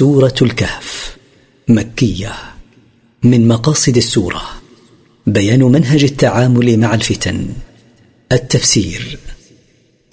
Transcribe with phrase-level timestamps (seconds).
[0.00, 1.16] سورة الكهف
[1.68, 2.32] مكية.
[3.22, 4.42] من مقاصد السورة
[5.26, 7.48] بيان منهج التعامل مع الفتن.
[8.32, 9.18] التفسير.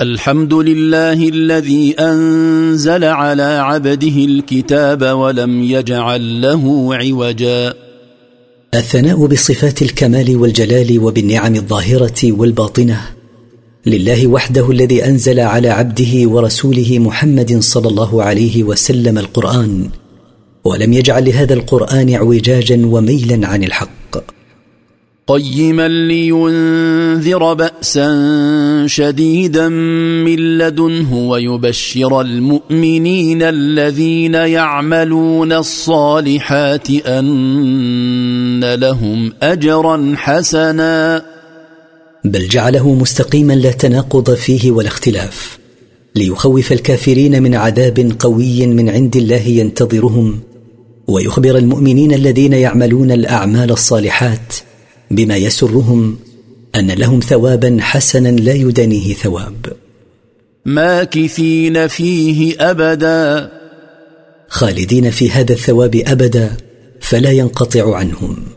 [0.02, 7.74] الحمد لله الذي أنزل على عبده الكتاب ولم يجعل له عوجا.
[8.74, 13.17] الثناء بصفات الكمال والجلال وبالنعم الظاهرة والباطنة.
[13.90, 19.90] لله وحده الذي أنزل على عبده ورسوله محمد صلى الله عليه وسلم القرآن
[20.64, 24.18] ولم يجعل لهذا القرآن اعوجاجا وميلا عن الحق.
[25.28, 28.10] قيما لينذر بأسا
[28.88, 29.70] شديدا
[30.26, 41.37] من لدنه ويبشر المؤمنين الذين يعملون الصالحات أن لهم أجرا حسنا.
[42.24, 45.58] بل جعله مستقيما لا تناقض فيه ولا اختلاف
[46.16, 50.40] ليخوف الكافرين من عذاب قوي من عند الله ينتظرهم
[51.08, 54.54] ويخبر المؤمنين الذين يعملون الأعمال الصالحات
[55.12, 56.18] بما يسرهم
[56.76, 59.74] أن لهم ثوابا حسنا لا يدانيه ثواب.
[60.66, 63.52] ماكثين فيه أبدا.
[64.48, 66.58] خالدين في هذا الثواب أبدا
[67.00, 68.57] فلا ينقطع عنهم.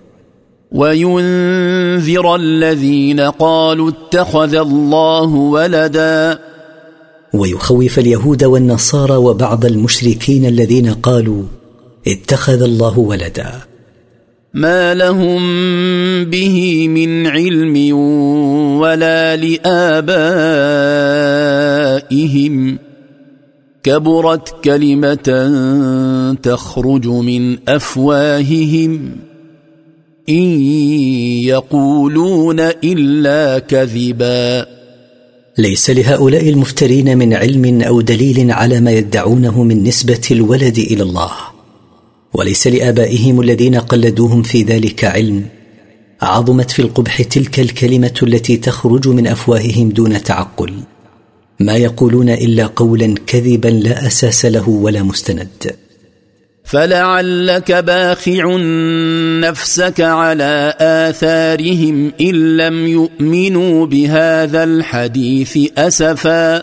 [0.73, 6.39] وينذر الذين قالوا اتخذ الله ولدا.
[7.35, 11.43] ويخوف اليهود والنصارى وبعض المشركين الذين قالوا
[12.09, 13.53] اتخذ الله ولدا.
[14.55, 15.41] ما لهم
[16.25, 17.97] به من علم
[18.81, 19.59] ولا لآبائهم.
[23.83, 25.53] كبرت كلمة
[26.43, 29.17] تخرج من أفواههم.
[30.29, 30.61] إن
[31.43, 34.67] يقولون إلا كذبا.
[35.59, 41.31] ليس لهؤلاء المفترين من علم أو دليل على ما يدعونه من نسبة الولد إلى الله
[42.35, 45.47] وليس لآبائهم الذين قلدوهم في ذلك علم.
[46.23, 50.73] عظمت في القبح تلك الكلمة التي تخرج من أفواههم دون تعقل.
[51.61, 55.77] ما يقولون إلا قولا كذبا لا أساس له ولا مستند.
[56.70, 58.56] فلعلك باخع
[59.41, 66.62] نفسك على اثارهم ان لم يؤمنوا بهذا الحديث اسفا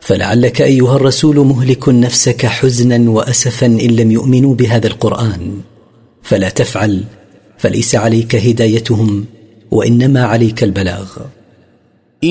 [0.00, 5.60] فلعلك ايها الرسول مهلك نفسك حزنا واسفا ان لم يؤمنوا بهذا القران.
[6.22, 7.04] فلا تفعل
[7.58, 9.24] فليس عليك هدايتهم
[9.70, 11.06] وانما عليك البلاغ.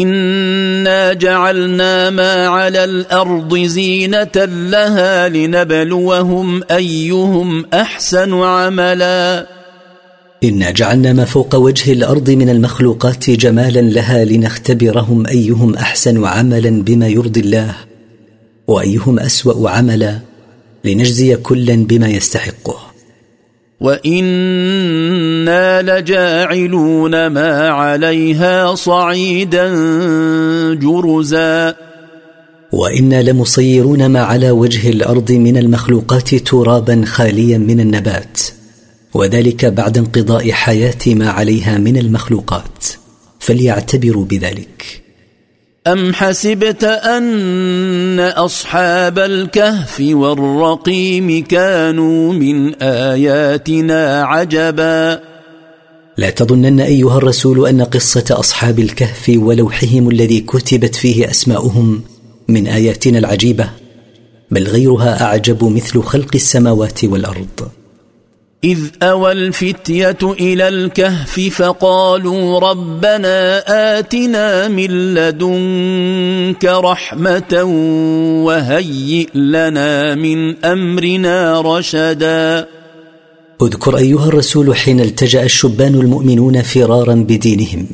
[0.02, 9.48] انا جعلنا ما على الأرض زينه لها لنبلوهم ايهم احسن عملا.
[10.44, 17.08] انا جعلنا ما فوق وجه الأرض من المخلوقات جمالا لها لنختبرهم ايهم احسن عملا بما
[17.08, 17.76] يرضي الله
[18.68, 20.20] وايهم اسوا عملا
[20.84, 22.95] لنجزي كلا بما يستحقه.
[23.80, 29.70] وأنا لجاعلون ما عليها صعيدا
[30.74, 31.76] جرزا.
[32.72, 38.42] وأنا لمصيرون ما على وجه الأرض من المخلوقات ترابا خاليا من النبات.
[39.14, 42.86] وذلك بعد انقضاء حياه ما عليها من المخلوقات.
[43.40, 45.05] فليعتبروا بذلك.
[45.88, 55.20] أم حسبت أن أصحاب الكهف والرقيم كانوا من آياتنا عجبا؟
[56.18, 62.02] لا تظنن أيها الرسول أن قصة أصحاب الكهف ولوحهم الذي كتبت فيه أسماؤهم
[62.48, 63.70] من آياتنا العجيبة
[64.52, 67.70] بل غيرها أعجب مثل خلق السماوات والأرض.
[68.66, 73.64] إذ أوى الفتية إلى الكهف فقالوا ربنا
[74.00, 77.64] آتنا من لدنك رحمة
[78.46, 82.68] وهيئ لنا من أمرنا رشدا.
[83.62, 87.88] اذكر أيها الرسول حين التجأ الشبان المؤمنون فرارا بدينهم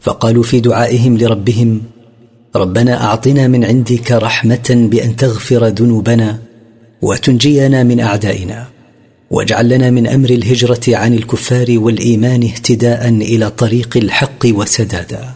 [0.00, 1.82] فقالوا في دعائهم لربهم
[2.56, 6.38] ربنا أعطنا من عندك رحمة بأن تغفر ذنوبنا
[7.02, 8.77] وتنجينا من أعدائنا.
[9.30, 15.30] واجعل لنا من أمر الهجرة عن الكفار والإيمان اهتداء إلى طريق الحق وسدادا.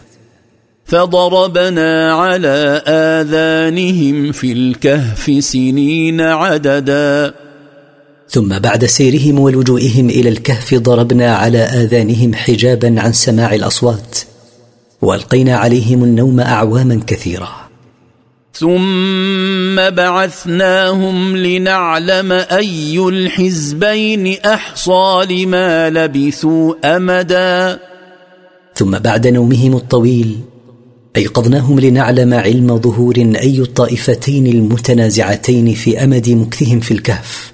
[0.85, 7.33] فضربنا على آذانهم في الكهف سنين عددا.
[8.29, 14.19] ثم بعد سيرهم ولجوئهم إلى الكهف ضربنا على آذانهم حجابا عن سماع الأصوات
[15.01, 17.62] والقينا عليهم النوم أعواما كثيرة.
[18.53, 27.79] ثم بعثناهم لنعلم أي الحزبين أحصى لما لبثوا أمدا.
[28.75, 30.39] ثم بعد نومهم الطويل
[31.15, 37.53] أيقظناهم لنعلم علم ظهور أي الطائفتين المتنازعتين في أمد مكثهم في الكهف.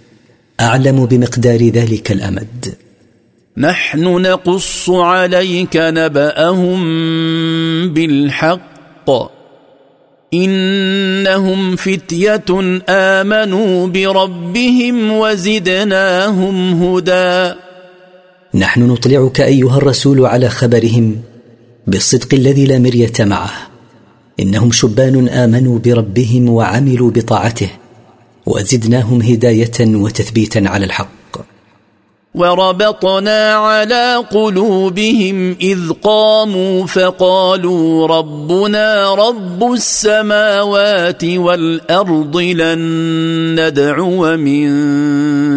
[0.59, 2.75] أعلم بمقدار ذلك الأمد.
[3.57, 6.79] نحن نقص عليك نبأهم
[7.93, 9.38] بالحق.
[10.33, 17.55] إنهم فتية آمنوا بربهم وزدناهم هدى.
[18.53, 21.15] نحن نطلعك أيها الرسول على خبرهم
[21.87, 23.51] بالصدق الذي لا مرية معه.
[24.39, 27.69] إنهم شبان آمنوا بربهم وعملوا بطاعته
[28.45, 31.18] وزدناهم هداية وتثبيتا على الحق.
[32.35, 42.79] وربطنا على قلوبهم إذ قاموا فقالوا ربنا رب السماوات والأرض لن
[43.59, 44.69] ندعو من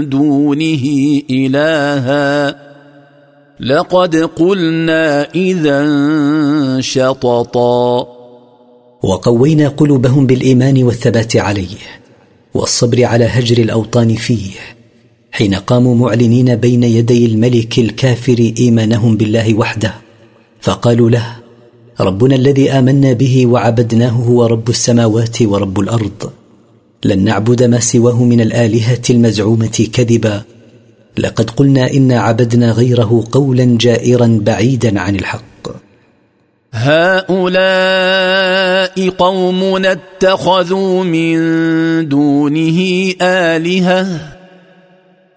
[0.09, 2.57] دونه إلها.
[3.61, 5.87] لقد قلنا إذا
[6.81, 8.07] شططا.
[9.03, 11.77] وقوينا قلوبهم بالإيمان والثبات عليه
[12.55, 14.82] والصبر على هجر الأوطان فيه.
[15.33, 19.95] حين قاموا معلنين بين يدي الملك الكافر إيمانهم بالله وحده.
[20.61, 21.37] فقالوا له
[22.01, 26.31] ربنا الذي آمنا به وعبدناه هو رب السماوات ورب الأرض.
[27.05, 30.43] لن نعبد ما سواه من الآلهة المزعومة كذبا.
[31.19, 35.69] لقد قلنا انا عبدنا غيره قولا جائرا بعيدا عن الحق.
[36.73, 38.29] هؤلاء
[39.09, 41.39] قوم اتخذوا من
[42.09, 44.42] دونه آلهة.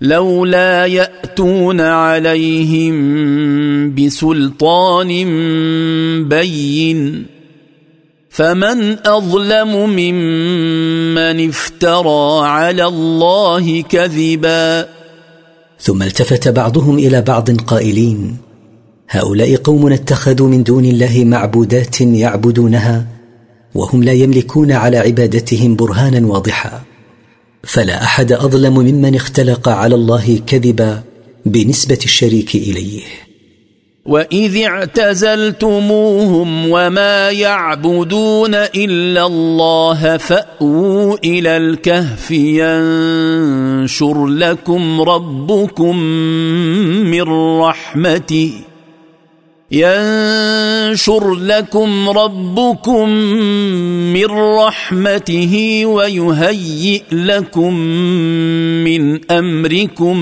[0.05, 2.95] لولا يأتون عليهم
[3.95, 5.09] بسلطان
[6.29, 7.25] بين
[8.29, 14.87] فمن أظلم ممن افترى على الله كذبا
[15.79, 18.37] ثم التفت بعضهم إلى بعض قائلين
[19.09, 23.05] هؤلاء قوم اتخذوا من دون الله معبودات يعبدونها
[23.75, 26.94] وهم لا يملكون على عبادتهم برهانا واضحا.
[27.65, 31.03] فلا أحد أظلم ممن اختلق على الله كذبا
[31.45, 33.01] بنسبة الشريك إليه.
[34.05, 45.97] وإذ اعتزلتموهم وما يعبدون إلا الله فأووا إلى الكهف ينشر لكم ربكم
[47.11, 47.23] من
[47.59, 48.53] رحمته.
[49.75, 53.09] ينشر لكم ربكم
[54.15, 54.25] من
[54.65, 57.73] رحمته ويهيئ لكم
[58.87, 60.17] من أمركم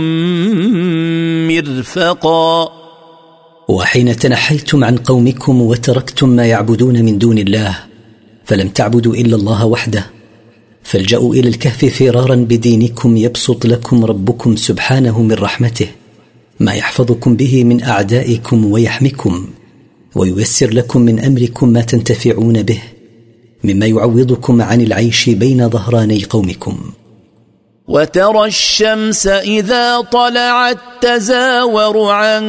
[1.48, 2.70] مرفقا.
[3.68, 7.80] وحين تنحيتم عن قومكم وتركتم ما يعبدون من دون الله
[8.46, 10.06] فلم تعبدوا إلا الله وحده
[10.84, 15.88] فالجأوا إلى الكهف فرارا بدينكم يبسط لكم ربكم سبحانه من رحمته.
[16.64, 19.48] ما يحفظكم به من أعدائكم ويحمكم
[20.16, 22.82] وييسر لكم من أمركم ما تنتفعون به
[23.64, 26.80] مما يعوضكم عن العيش بين ظهراني قومكم.
[27.88, 32.44] وترى الشمس إذا طلعت تزاور عن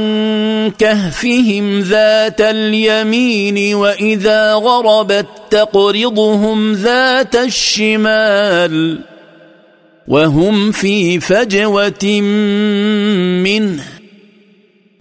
[0.78, 8.98] كهفهم ذات اليمين وإذا غربت تقرضهم ذات الشمال
[10.08, 12.20] وهم في فجوة
[13.42, 13.93] منه.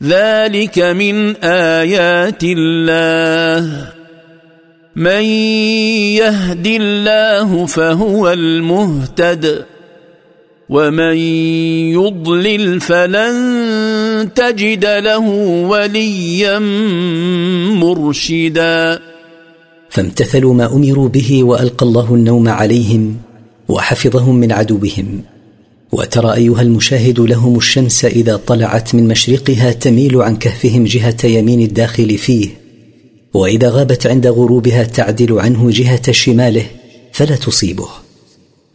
[0.03, 3.91] ذلك من آيات الله.
[4.95, 5.23] من
[6.21, 9.65] يهد الله فهو المهتد
[10.69, 11.17] ومن
[11.97, 13.35] يضلل فلن
[14.35, 15.27] تجد له
[15.69, 16.59] وليا
[17.79, 18.99] مرشدا.
[19.89, 23.17] فامتثلوا ما أمروا به وألقى الله النوم عليهم
[23.69, 25.32] وحفظهم من عدوهم.
[25.93, 32.17] وترى أيها المشاهد لهم الشمس إذا طلعت من مشرقها تميل عن كهفهم جهة يمين الداخل
[32.17, 32.49] فيه.
[33.33, 36.65] وإذا غابت عند غروبها تعدل عنه جهة شماله
[37.11, 37.87] فلا تصيبه.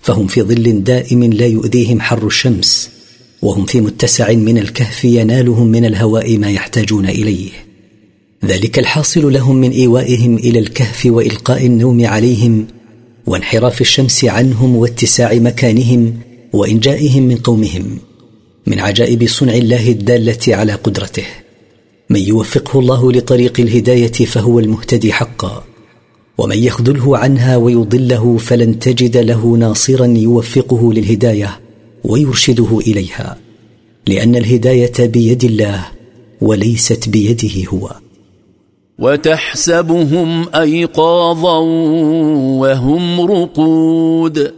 [0.01, 2.91] فهم في ظل دائم لا يؤذيهم حر الشمس
[3.43, 7.51] وهم في متسع من الكهف ينالهم من الهواء ما يحتاجون إليه.
[8.45, 12.67] ذلك الحاصل لهم من إيوائهم إلى الكهف وإلقاء النوم عليهم
[13.27, 17.99] وانحراف الشمس عنهم واتساع مكانهم وإنجائهم من قومهم
[18.67, 21.26] من عجائب صنع الله الدالة على قدرته.
[22.11, 25.64] من يوفقه الله لطريق الهداية فهو المهتدي حقا.
[26.38, 31.61] ومن يخذله عنها ويضله فلن تجد له ناصرا يوفقه للهداية
[32.05, 33.38] ويرشده إليها.
[34.07, 35.87] لأن الهداية بيد الله
[36.40, 37.90] وليست بيده هو.
[38.99, 41.59] وتحسبهم أيقاظا
[42.59, 44.58] وهم رقود.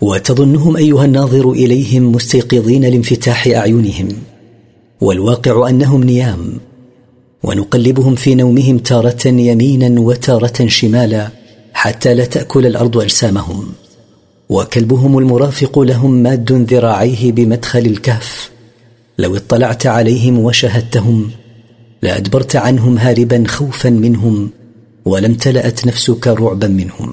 [0.00, 4.08] وتظنهم أيها الناظر إليهم مستيقظين لانفتاح أعينهم
[5.00, 6.52] والواقع أنهم نيام
[7.42, 11.28] ونقلبهم في نومهم تارة يمينا وتارة شمالا
[11.72, 13.66] حتى لا تأكل الأرض أجسامهم
[14.48, 18.50] وكلبهم المرافق لهم ماد ذراعيه بمدخل الكهف
[19.18, 21.30] لو اطلعت عليهم وشهدتهم
[22.02, 24.50] لأدبرت عنهم هاربا خوفا منهم
[25.04, 27.12] ولم تلأت نفسك رعبا منهم.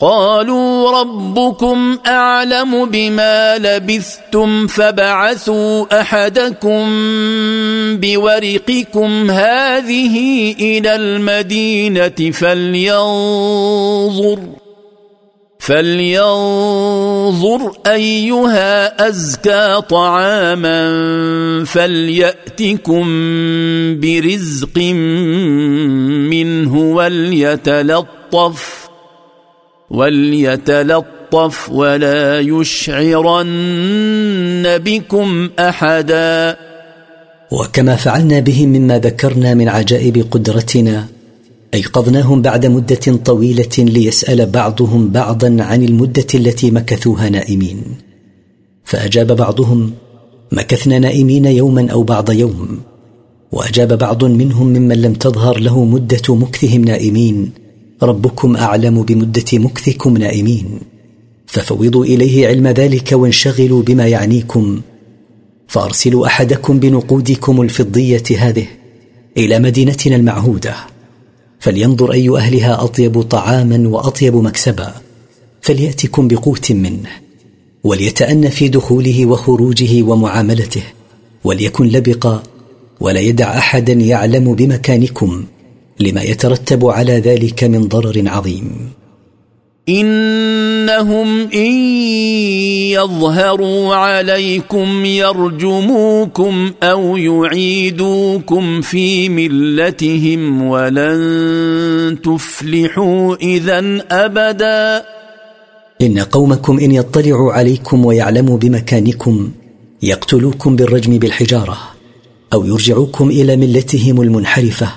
[0.00, 6.86] قالوا ربكم أعلم بما لبثتم فبعثوا أحدكم
[7.96, 14.38] بورقكم هذه إلى المدينة فلينظر
[15.58, 20.84] فلينظر أيها أزكى طعاما
[21.64, 23.04] فليأتكم
[24.00, 24.78] برزق
[26.28, 28.87] منه وليتلطف
[29.90, 33.48] وليتلطف ولا يشعرن
[34.64, 36.56] بكم احدا.
[37.52, 41.06] وكما فعلنا بهم مما ذكرنا من عجائب قدرتنا
[41.74, 47.82] ايقظناهم بعد مده طويله ليسال بعضهم بعضا عن المده التي مكثوها نائمين.
[48.84, 49.92] فاجاب بعضهم
[50.52, 52.80] مكثنا نائمين يوما أو بعض يوم.
[53.52, 57.67] واجاب بعض منهم ممن لم تظهر له مده مكثهم نائمين.
[58.02, 60.80] ربكم أعلم بمدة مكثكم نائمين.
[61.46, 64.80] ففوضوا إليه علم ذلك وانشغلوا بما يعنيكم.
[65.68, 68.66] فأرسلوا أحدكم بنقودكم الفضية هذه
[69.36, 70.74] إلى مدينتنا المعهودة.
[71.60, 74.94] فلينظر أي أهلها أطيب طعاما وأطيب مكسبا.
[75.60, 77.10] فليأتكم بقوت منه.
[77.84, 80.82] وليتان في دخوله وخروجه ومعاملته.
[81.44, 82.42] وليكن لبقا.
[83.00, 85.44] ولا يدع أحدا يعلم بمكانكم.
[86.00, 88.90] لما يترتب على ذلك من ضرر عظيم.
[89.88, 91.72] إنهم إن
[92.92, 105.04] يظهروا عليكم يرجموكم أو يعيدوكم في ملتهم ولن تفلحوا اذا أبدا.
[106.02, 109.50] إن قومكم إن يطلعوا عليكم ويعلموا بمكانكم
[110.02, 111.78] يقتلوكم بالرجم بالحجارة
[112.52, 114.88] أو يرجعوكم إلى ملتهم المنحرفة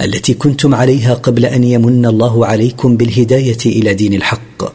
[0.00, 4.74] التي كنتم عليها قبل أن يمن الله عليكم بالهداية إلى دين الحق.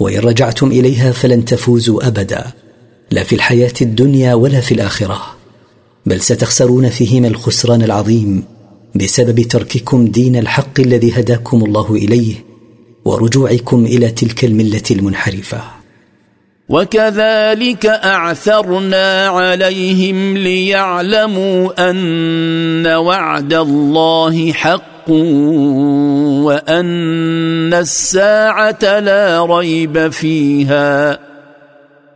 [0.00, 2.46] وإن رجعتم إليها فلن تفوزوا أبدا
[3.10, 5.22] لا في الحياة الدنيا ولا في الآخرة.
[6.06, 8.44] بل ستخسرون فيهما الخسران العظيم
[8.94, 12.34] بسبب ترككم دين الحق الذي هداكم الله إليه
[13.04, 15.75] ورجوعكم إلى تلك الملة المنحرفة.
[16.68, 25.10] وكذلك أعثرنا عليهم ليعلموا أن وعد الله حق
[26.42, 31.18] وأن الساعة لا ريب فيها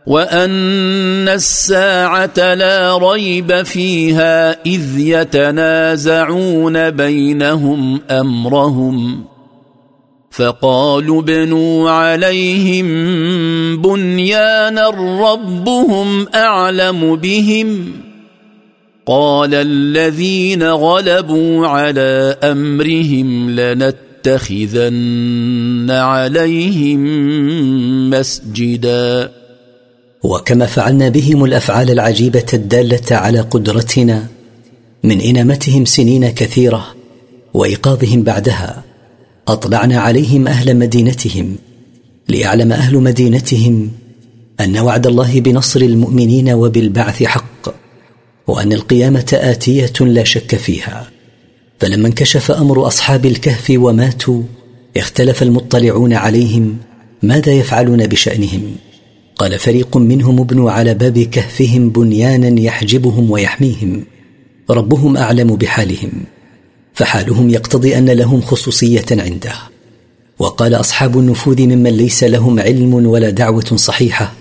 [0.05, 9.30] وأن الساعة لا ريب فيها إذ يتنازعون بينهم أمرهم
[10.31, 12.87] فقالوا ابنوا عليهم
[13.81, 14.89] بنيانا
[15.21, 17.91] ربهم أعلم بهم.
[19.05, 24.91] قال الذين غلبوا على أمرهم لنتخذن
[25.91, 26.99] عليهم
[28.09, 29.31] مسجدا.
[30.23, 34.27] وكما فعلنا بهم الأفعال العجيبة الدالة على قدرتنا
[35.03, 36.87] من إنامتهم سنين كثيرة
[37.53, 38.90] وإيقاظهم بعدها.
[39.47, 41.55] أطلعنا عليهم أهل مدينتهم
[42.29, 43.91] ليعلم أهل مدينتهم
[44.59, 47.73] أن وعد الله بنصر المؤمنين وبالبعث حق
[48.47, 51.11] وأن القيامة آتية لا شك فيها.
[51.79, 54.43] فلما انكشف أمر أصحاب الكهف وماتوا
[54.97, 56.77] اختلف المطلعون عليهم
[57.23, 58.75] ماذا يفعلون بشأنهم.
[59.35, 64.03] قال فريق منهم ابنوا على باب كهفهم بنيانا يحجبهم ويحميهم
[64.69, 66.11] ربهم أعلم بحالهم.
[67.01, 69.53] فحالهم يقتضي أن لهم خصوصية عنده.
[70.39, 74.33] وقال أصحاب النفوذ ممن ليس لهم علم ولا دعوة صحيحة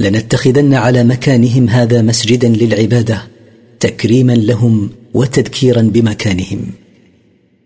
[0.00, 3.22] لنتخذن على مكانهم هذا مسجدا للعبادة
[3.80, 6.60] تكريما لهم وتذكيرا بمكانهم.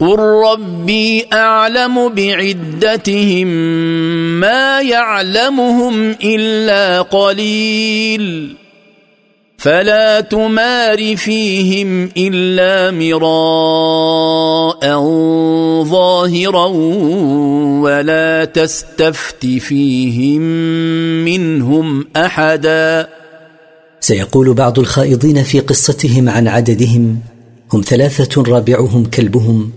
[0.00, 3.46] قل ربي اعلم بعدتهم
[4.40, 8.54] ما يعلمهم الا قليل
[9.58, 14.80] فلا تمار فيهم الا مراء
[15.84, 16.66] ظاهرا
[17.82, 20.42] ولا تستفت فيهم
[21.24, 23.08] منهم احدا
[24.00, 27.20] سيقول بعض الخائضين في قصتهم عن عددهم
[27.72, 29.70] هم ثلاثة رابعهم كلبهم.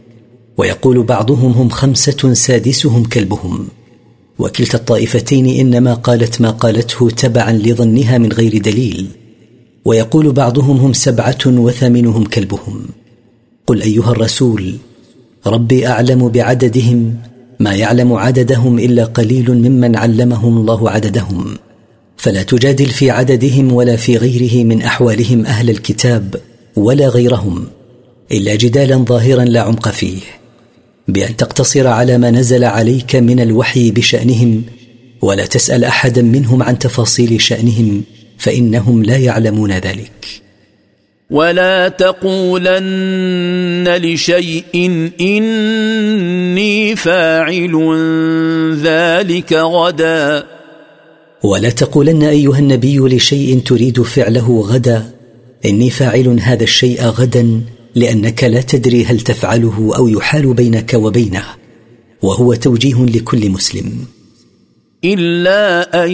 [0.57, 3.67] ويقول بعضهم هم خمسة سادسهم كلبهم.
[4.39, 9.07] وكلتا الطائفتين إنما قالت ما قالته تبعا لظنها من غير دليل.
[9.85, 12.85] ويقول بعضهم هم سبعة وثامنهم كلبهم.
[13.67, 14.75] قل أيها الرسول
[15.47, 17.17] ربي أعلم بعددهم
[17.59, 21.57] ما يعلم عددهم إلا قليل ممن علمهم الله عددهم.
[22.17, 26.35] فلا تجادل في عددهم ولا في غيره من أحوالهم أهل الكتاب
[26.75, 27.65] ولا غيرهم
[28.31, 30.40] إلا جدالا ظاهرا لا عمق فيه.
[31.07, 34.63] بأن تقتصر على ما نزل عليك من الوحي بشأنهم
[35.21, 38.03] ولا تسأل أحدا منهم عن تفاصيل شأنهم
[38.37, 40.41] فإنهم لا يعلمون ذلك.
[41.29, 42.81] ولا تقولن
[44.03, 47.75] لشيء إني فاعل
[48.83, 50.43] ذلك غدا.
[51.43, 55.11] ولا تقولن أيها النبي لشيء تريد فعله غدا
[55.65, 57.61] إني فاعل هذا الشيء غدا
[57.95, 61.43] لأنك لا تدري هل تفعله أو يحال بينك وبينه
[62.21, 64.05] وهو توجيه لكل مسلم.
[65.03, 66.11] إلا أن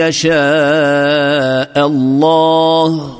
[0.00, 3.16] يشاء الله.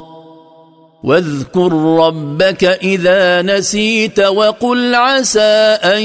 [1.04, 6.02] واذكر ربك إذا نسيت وقل عسى أن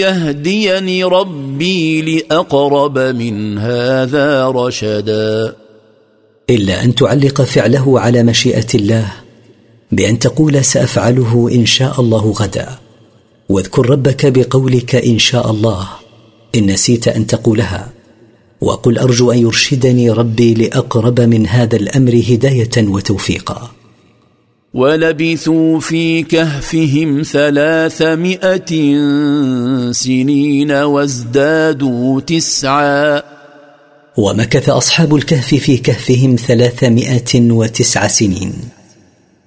[0.00, 5.56] يهديني ربي لأقرب من هذا رشدا.
[6.50, 9.12] إلا أن تعلق فعله على مشيئة الله
[9.92, 12.68] بأن تقول سأفعله إن شاء الله غدا.
[13.48, 15.88] واذكر ربك بقولك إن شاء الله
[16.54, 17.92] إن نسيت أن تقولها.
[18.60, 23.70] وقل أرجو أن يرشدني ربي لأقرب من هذا الأمر هداية وتوفيقا.
[24.74, 28.70] ولبثوا في كهفهم ثلاثمائه
[29.92, 33.22] سنين وازدادوا تسعا.
[34.16, 38.52] ومكث اصحاب الكهف في كهفهم ثلاثمائه وتسع سنين.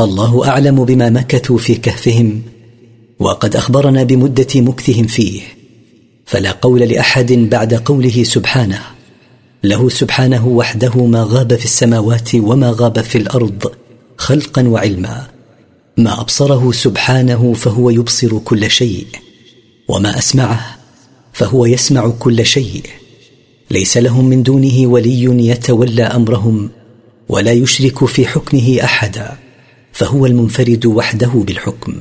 [0.00, 2.42] الله أعلم بما مكثوا في كهفهم
[3.18, 5.40] وقد أخبرنا بمدة مكثهم فيه
[6.26, 8.80] فلا قول لأحد بعد قوله سبحانه
[9.64, 13.72] له سبحانه وحده ما غاب في السماوات وما غاب في الأرض
[14.16, 15.26] خلقا وعلما
[15.96, 19.06] ما أبصره سبحانه فهو يبصر كل شيء
[19.88, 20.78] وما أسمعه
[21.32, 22.82] فهو يسمع كل شيء
[23.70, 26.70] ليس لهم من دونه ولي يتولى أمرهم
[27.28, 29.47] ولا يشرك في حكمه احدا.
[29.98, 31.94] فهو المنفرد وحده بالحكم.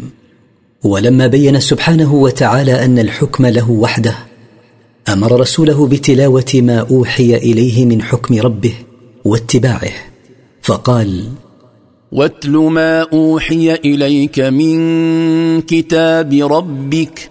[0.83, 4.15] ولما بين سبحانه وتعالى أن الحكم له وحده
[5.09, 8.73] أمر رسوله بتلاوة ما أوحي إليه من حكم ربه
[9.25, 9.91] واتباعه.
[10.61, 11.23] فقال
[12.11, 14.77] واتل ما أوحي إليك من
[15.61, 17.29] كتاب ربك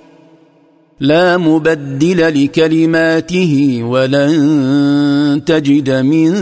[1.01, 6.33] لا مبدل لكلماته ولن تجد من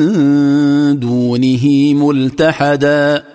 [1.01, 3.34] دونه ملتحدا.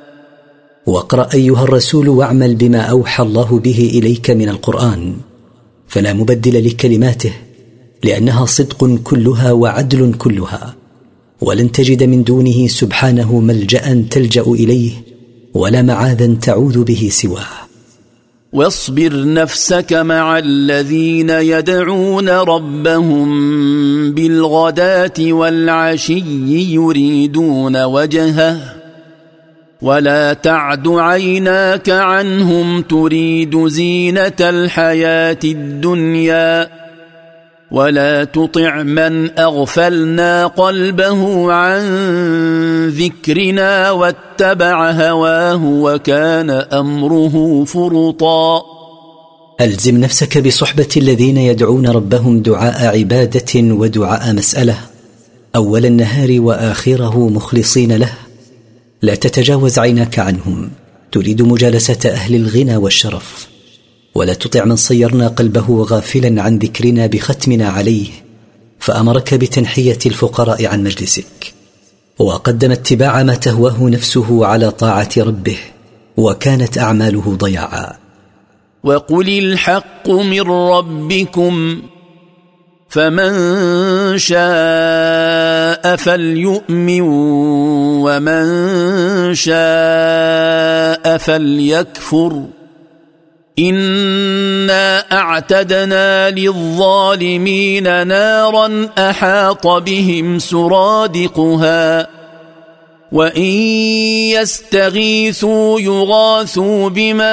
[0.89, 5.13] واقرأ أيها الرسول واعمل بما أوحى الله به إليك من القرآن
[5.87, 7.33] فلا مبدل لكلماته
[8.03, 10.75] لأنها صدق كلها وعدل كلها
[11.41, 14.91] ولن تجد من دونه سبحانه ملجأ تلجأ إليه
[15.53, 17.47] ولا معاذا تعوذ به سواه.
[18.53, 23.29] واصبر نفسك مع الذين يدعون ربهم
[24.13, 26.23] بالغداة والعشي
[26.73, 28.78] يريدون وجهه.
[29.81, 36.69] ولا تعد عيناك عنهم تريد زينه الحياة الدنيا
[37.71, 41.81] ولا تطع من اغفلنا قلبه عن
[42.89, 48.61] ذكرنا واتبع هواه وكان امره فرطا
[49.61, 54.77] ألزم نفسك بصحبة الذين يدعون ربهم دعاء عبادة ودعاء مسألة
[55.55, 58.28] أول النهار وآخره مخلصين له.
[59.01, 60.71] لا تتجاوز عيناك عنهم.
[61.11, 63.47] تريد مجالسة أهل الغنى والشرف.
[64.15, 68.07] ولا تطع من صيرنا قلبه غافلا عن ذكرنا بختمنا عليه.
[68.79, 71.53] فأمرك بتنحية الفقراء عن مجلسك.
[72.19, 75.57] وقدم اتباع ما تهواه نفسه على طاعة ربه.
[76.17, 77.93] وكانت أعماله ضياعا.
[78.83, 81.81] وقل الحق من ربكم.
[82.89, 87.01] فمن شاء فليؤمن
[88.01, 88.45] ومن
[89.35, 92.43] شاء فليكفر.
[93.59, 102.18] إنا أعتدنا للظالمين نارا أحاط بهم سرادقها.
[103.11, 103.51] وان
[104.37, 107.29] يستغيثوا يغاثوا بماء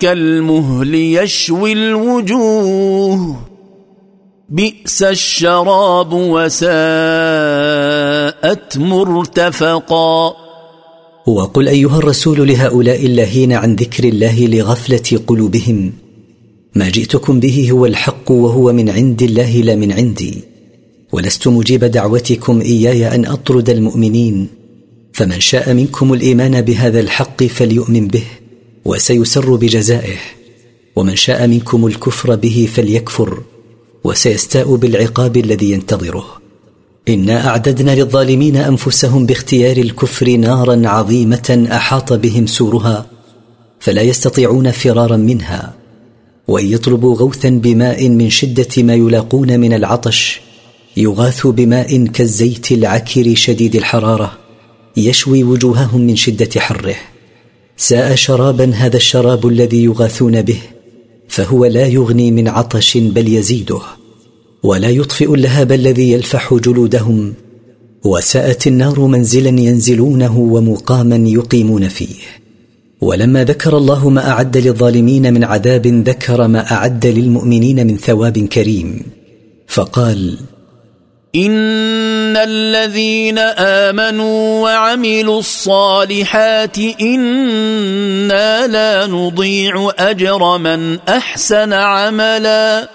[0.00, 3.36] كالمهل يشوي الوجوه
[4.48, 6.78] بئس الشراب وساءت
[8.78, 10.34] مرتفقا
[11.26, 15.92] وقل ايها الرسول لهؤلاء اللاهين عن ذكر الله لغفله قلوبهم
[16.74, 20.51] ما جئتكم به هو الحق وهو من عند الله لا من عندي.
[21.12, 24.48] ولست مجيب دعوتكم إياي أن أطرد المؤمنين.
[25.12, 28.24] فمن شاء منكم الإيمان بهذا الحق فليؤمن به
[28.84, 30.16] وسيسر بجزائه.
[30.96, 33.42] ومن شاء منكم الكفر به فليكفر
[34.04, 36.26] وسيستاء بالعقاب الذي ينتظره.
[37.08, 43.06] إنا أعددنا للظالمين أنفسهم باختيار الكفر نارا عظيمة أحاط بهم سورها
[43.80, 45.74] فلا يستطيعون فرارا منها.
[46.48, 50.40] وإن يطلبوا غوثا بماء من شدة ما يلاقون من العطش
[50.96, 54.32] يغاثوا بماء كالزيت العكر شديد الحرارة
[54.96, 56.96] يشوي وجوههم من شدة حره.
[57.76, 60.58] ساء شرابا هذا الشراب الذي يغاثون به
[61.28, 63.80] فهو لا يغني من عطش بل يزيده.
[64.62, 67.34] ولا يطفئ اللهب الذي يلفح جلودهم
[68.04, 72.16] وساءت النار منزلا ينزلونه ومقاما يقيمون فيه.
[73.00, 79.02] ولما ذكر الله ما أعد للظالمين من عذاب ذكر ما أعد للمؤمنين من ثواب كريم.
[79.66, 80.38] فقال
[81.36, 92.88] ان الذين امنوا وعملوا الصالحات أنا لا نضيع اجر من احسن عملا.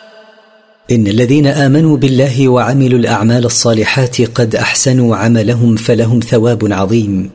[0.91, 7.30] ان الذين امنوا بالله وعملوا الاعمال الصالحات قد احسنوا عملهم فلهم ثواب عظيم.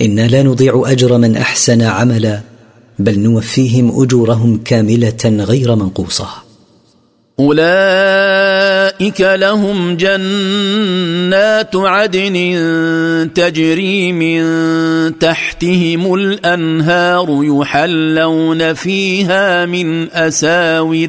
[0.00, 2.40] أنا لا نضيع اجر من احسن عملا
[2.98, 6.41] بل نوفيهم اجورهم كامله غير منقوصه.
[7.40, 14.42] أولئك لهم جنات عدن تجري من
[15.18, 21.08] تحتهم الأنهار يحلون فيها من أساور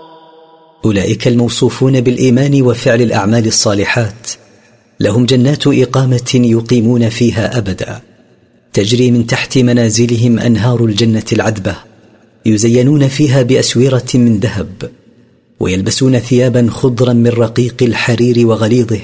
[0.85, 4.27] أولئك الموصوفون بالإيمان وفعل الأعمال الصالحات.
[4.99, 8.01] لهم جنات إقامة يقيمون فيها أبدا.
[8.73, 11.75] تجري من تحت منازلهم أنهار الجنة العذبة
[12.45, 14.91] يزينون فيها بأسورة من ذهب
[15.59, 18.99] ويلبسون ثيابا خضرا من رقيق الحرير وغليظه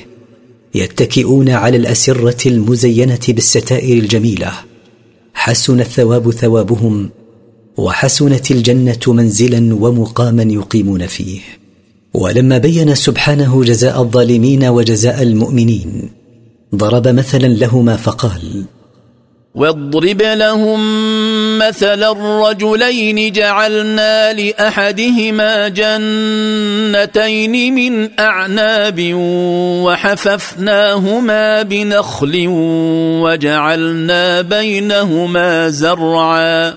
[0.76, 4.52] يتكئون على الأسرة المزينة بالستائر الجميلة.
[5.34, 7.10] حسن الثواب ثوابهم
[7.78, 11.40] وحسنت الجنة منزلا ومقاما يقيمون فيه.
[12.17, 16.10] ولما بين سبحانه جزاء الظالمين وجزاء المؤمنين
[16.75, 18.65] ضرب مثلا لهما فقال
[19.56, 20.80] واضرب لهم
[21.60, 29.13] مثل الرجلين جعلنا لأحدهما جنتين من أعناب
[29.86, 32.45] وحففناهما بنخل
[33.23, 36.73] وجعلنا بينهما زرعا.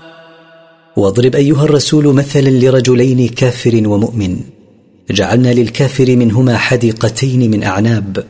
[0.95, 4.60] واضرب أيها الرسول مثلا لرجلين كافر ومؤمن.
[5.09, 8.25] جعلنا للكافر منهما حديقتين من أعناب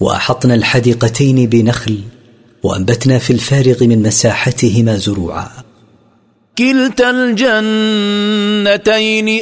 [0.00, 1.98] وأحطنا الحديقتين بنخل
[2.62, 5.48] وأنبتنا في الفارغ من مساحتهما زروعا.
[6.58, 7.50] كلتا الجنتين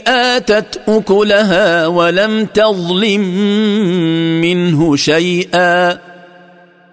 [0.09, 3.20] آتت أكلها ولم تظلم
[4.40, 5.98] منه شيئا.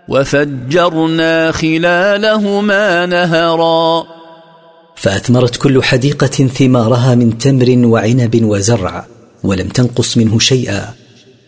[0.08, 4.05] وفجرنا خلالهما نهرا.
[4.95, 9.05] فأثمرت كل حديقة ثمارها من تمر وعنب وزرع.
[9.43, 10.93] ولم تنقص منه شيئا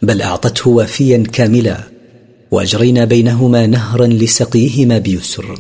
[0.02, 1.78] بل أعطته وافيا كاملا
[2.52, 5.60] وأجرينا بينهما نهرا لسقيهما بيسر.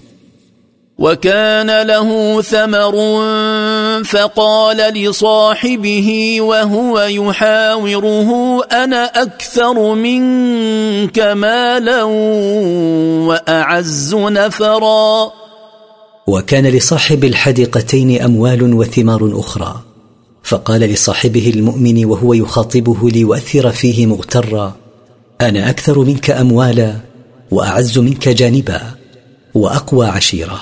[0.99, 2.91] وكان له ثمر
[4.03, 12.03] فقال لصاحبه وهو يحاوره أنا أكثر منك مالا
[13.27, 15.31] وأعز نفرا.
[16.27, 19.90] وكان لصاحب الحديقتين أموال وثمار أخرى.
[20.51, 24.75] فقال لصاحبه المؤمن وهو يخاطبه ليؤثر فيه مغترا
[25.41, 26.95] أنا أكثر منك أموالا
[27.51, 28.81] وأعز منك جانبا
[29.53, 30.59] وأقوى عشيره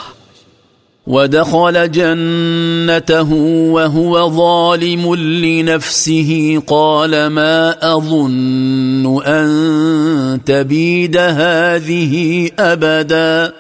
[1.08, 3.34] ودخل جنته
[3.74, 13.59] وهو ظالم لنفسه قال ما أظن أن تبيد هذه أبدا.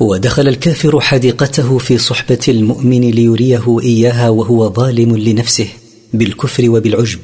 [0.00, 5.68] ودخل الكافر حديقته في صحبة المؤمن ليريه إياها وهو ظالم لنفسه
[6.12, 7.20] بالكفر وبالعجب.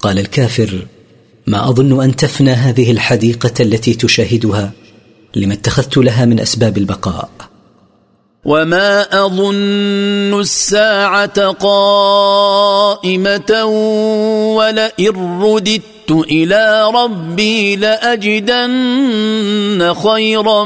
[0.00, 0.86] قال الكافر
[1.46, 4.72] ما أظن أن تفنى هذه الحديقة التي تشاهدها.
[5.34, 7.30] لما اتخذت لها من أسباب البقاء.
[8.44, 12.84] وما أظن الساعة قائمة
[14.56, 18.68] ولئن رددت إلى ربي لأجدن
[19.94, 20.64] خيرا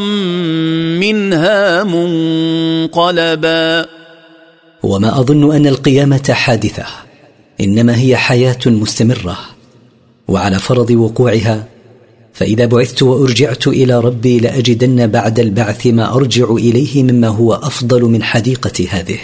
[0.98, 3.86] منها منقلبا.
[4.82, 6.84] وما أظن أن القيامة حادثة
[7.60, 9.38] إنما هي حياة مستمرة
[10.28, 11.68] وعلى فرض وقوعها
[12.32, 18.22] فإذا بعثت وأرجعت إلى ربي لأجدن بعد البعث ما أرجع إليه مما هو أفضل من
[18.22, 19.18] حديقتي هذه.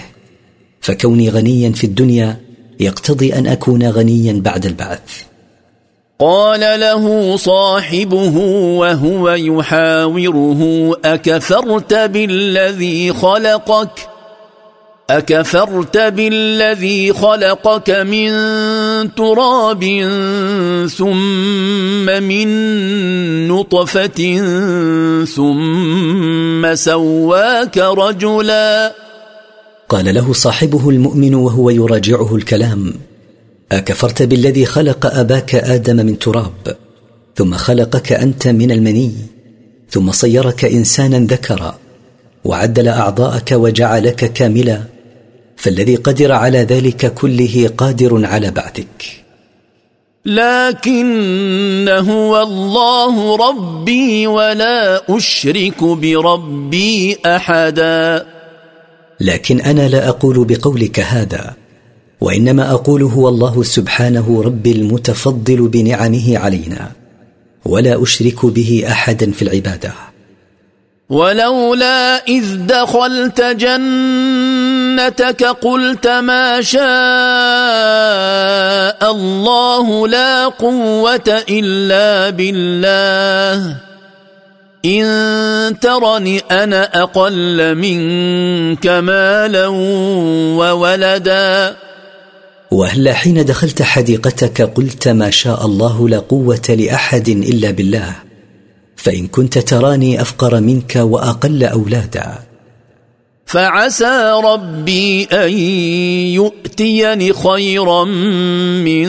[0.80, 2.40] فكوني غنيا في الدنيا
[2.80, 5.22] يقتضي أن أكون غنيا بعد البعث.
[6.20, 8.36] قال له صاحبه
[8.78, 14.08] وهو يحاوره أكفرت بالذي خلقك؟
[15.10, 18.30] أكفرت بالذي خلقك من
[19.14, 19.84] تراب
[20.96, 22.48] ثم من
[23.48, 24.36] نطفة
[25.24, 28.94] ثم سواك رجلا.
[29.88, 33.07] قال له صاحبه المؤمن وهو يراجعه الكلام.
[33.72, 36.76] أكفرت بالذي خلق أباك آدم من تراب
[37.36, 39.14] ثم خلقك أنت من المني
[39.90, 41.78] ثم صيرك إنسانا ذكرا
[42.44, 44.82] وعدل أعضاءك وجعلك كاملا
[45.56, 49.24] فالذي قدر على ذلك كله قادر على بعثك.
[50.26, 58.26] لكن هو الله ربي ولا أشرك بربي أحدا.
[59.20, 61.54] لكن أنا لا أقول بقولك هذا
[62.20, 66.92] وإنما أقول هو الله سبحانه رب المتفضل بنعمه علينا
[67.64, 69.92] ولا أشرك به أحدا في العبادة.
[71.08, 76.82] ولولا إذ دخلت جنتك قلت ما شاء
[79.10, 83.76] الله لا قوة إلا بالله.
[84.84, 89.66] إن ترني أنا أقل منك مالا
[90.56, 91.87] وولدا.
[92.70, 98.12] وهلا حين دخلت حديقتك قلت ما شاء الله لا قوة لأحد إلا بالله؟
[98.96, 102.38] فإن كنت تراني أفقر منك وأقل أولادا.
[103.46, 105.52] فعسى ربي أن
[106.34, 108.04] يؤتيني خيرا
[108.84, 109.08] من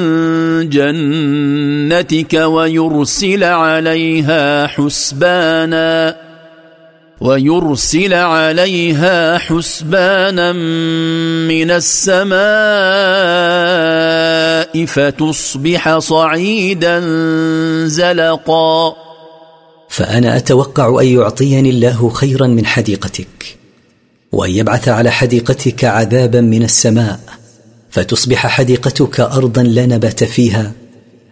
[0.70, 6.29] جنتك ويرسل عليها حسبانا.
[7.22, 12.40] ويرسل عليها حسبانا من السماء
[14.86, 17.00] فتصبح صعيدا
[17.88, 18.96] زلقا.
[19.90, 23.58] فأنا أتوقع أن يعطيني الله خيرا من حديقتك
[24.32, 27.20] وأن يبعث على حديقتك عذابا من السماء
[27.90, 30.72] فتصبح حديقتك ارضا لا نبات فيها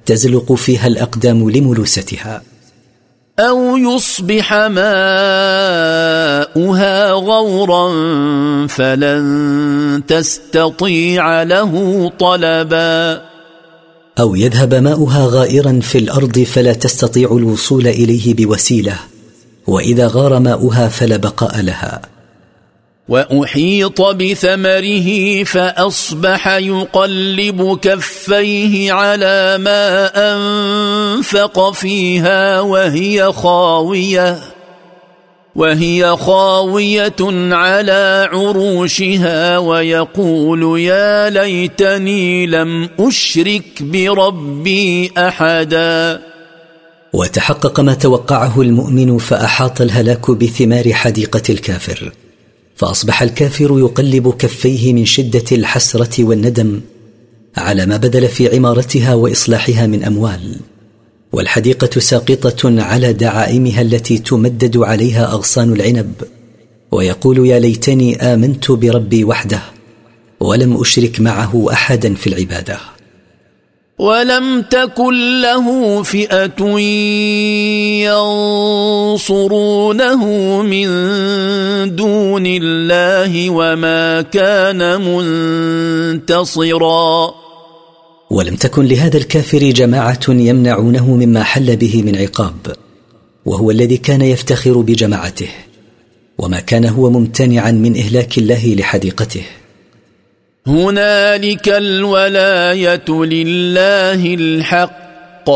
[0.06, 2.42] تزلق فيها الأقدام لملوستها.
[3.40, 4.82] أو يصبح ماؤها
[7.12, 7.88] غورا
[8.68, 13.22] فلن تستطيع له طلبا
[14.20, 18.96] أو يذهب ماؤها غائرا في الأرض فلا تستطيع الوصول إليه بوسيلة
[19.68, 22.02] وإذا غار ماؤها فلا بقاء لها.
[23.10, 34.40] وأحيط بثمره فأصبح يقلب كفيه على ما أنفق فيها وهي خاوية
[35.56, 37.16] وهي خاوية
[37.56, 46.22] على عروشها ويقول يا ليتني لم أشرك بربي أحدا.
[47.14, 52.12] وتحقق ما توقعه المؤمن فأحاط الهلاك بثمار حديقة الكافر.
[52.78, 56.82] فأصبح الكافر يقلب كفيه من شدة الحسرة والندم
[57.58, 60.56] على ما بذل في عمارتها وإصلاحها من أموال.
[61.32, 66.14] والحديقة ساقطة على دعائمها التي تمدد عليها أغصان العنب
[66.92, 69.62] ويقول يا ليتني آمنت بربي وحده
[70.40, 72.80] ولم أشرك معه أحدا في العبادة.
[73.98, 76.80] ولم تكن له فئة
[79.18, 80.26] ينصرونه
[80.62, 80.88] من
[81.96, 85.02] دون الله وما كان
[86.12, 87.34] منتصرا.
[88.30, 92.76] ولم تكن لهذا الكافر جماعة يمنعونه مما حل به من عقاب
[93.46, 95.50] وهو الذي كان يفتخر بجماعته
[96.38, 99.44] وما كان هو ممتنعا من إهلاك الله لحديقته.
[100.68, 105.50] هنالك الولاية لله الحق.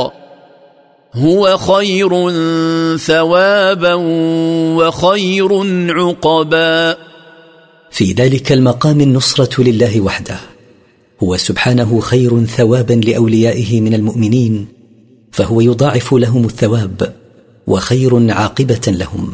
[1.14, 2.10] هو خير
[2.98, 3.94] ثوابا
[4.78, 5.50] وخير
[6.00, 6.98] عقبا.
[7.92, 10.40] في ذلك المقام النصرة لله وحده.
[11.24, 14.68] هو سبحانه خير ثوابا لأوليائه من المؤمنين
[15.32, 17.14] فهو يضاعف لهم الثواب
[17.68, 19.34] وخير عاقبة لهم.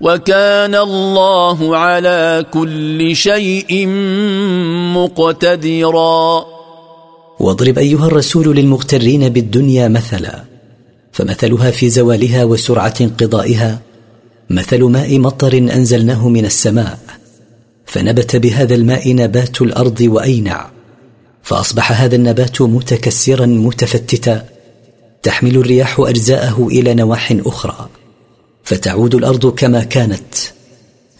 [0.00, 3.86] وكان الله على كل شيء
[4.96, 6.44] مقتدرا.
[7.40, 10.44] واضرب أيها الرسول للمغترين بالدنيا مثلا
[11.12, 13.78] فمثلها في زوالها وسرعة انقضائها
[14.50, 16.98] مثل ماء مطر أنزلناه من السماء
[17.86, 20.70] فنبت بهذا الماء نبات الأرض وأينع
[21.42, 24.44] فأصبح هذا النبات متكسرا متفتتا
[25.22, 27.88] تحمل الرياح أجزاءه إلى نواح أخرى.
[28.70, 30.34] فتعود الأرض كما كانت.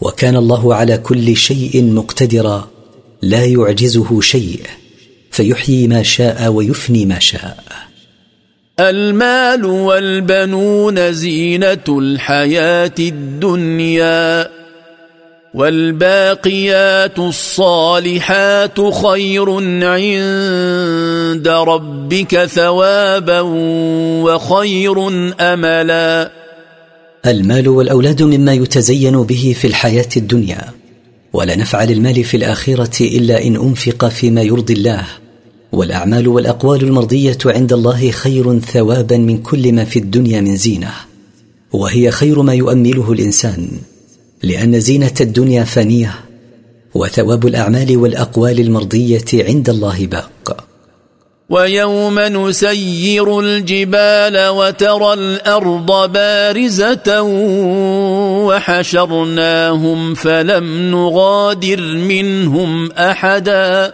[0.01, 2.67] وكان الله على كل شيء مقتدرا
[3.21, 4.61] لا يعجزه شيء
[5.31, 7.57] فيحيي ما شاء ويفني ما شاء.
[8.79, 14.49] المال والبنون زينة الحياة الدنيا
[15.53, 19.49] والباقيات الصالحات خير
[19.83, 23.39] عند ربك ثوابا
[24.21, 25.07] وخير
[25.39, 26.40] أملا.
[27.25, 30.73] المال والأولاد مما يتزين به في الحياة الدنيا.
[31.33, 35.05] ولا نفع للمال في الآخرة إلا إن أنفق فيما يرضي الله.
[35.71, 40.91] والأعمال والأقوال المرضية عند الله خير ثوابا من كل ما في الدنيا من زينة.
[41.73, 43.67] وهي خير ما يؤمله الإنسان.
[44.43, 46.13] لأن زينة الدنيا فانية
[46.95, 50.70] وثواب الأعمال والأقوال المرضية عند الله باق.
[51.51, 57.21] ويوم نسير الجبال وترى الأرض بارزة
[58.47, 63.93] وحشرناهم فلم نغادر منهم أحدا.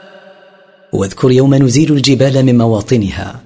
[0.93, 3.41] واذكر يوم نزيل الجبال من مواطنها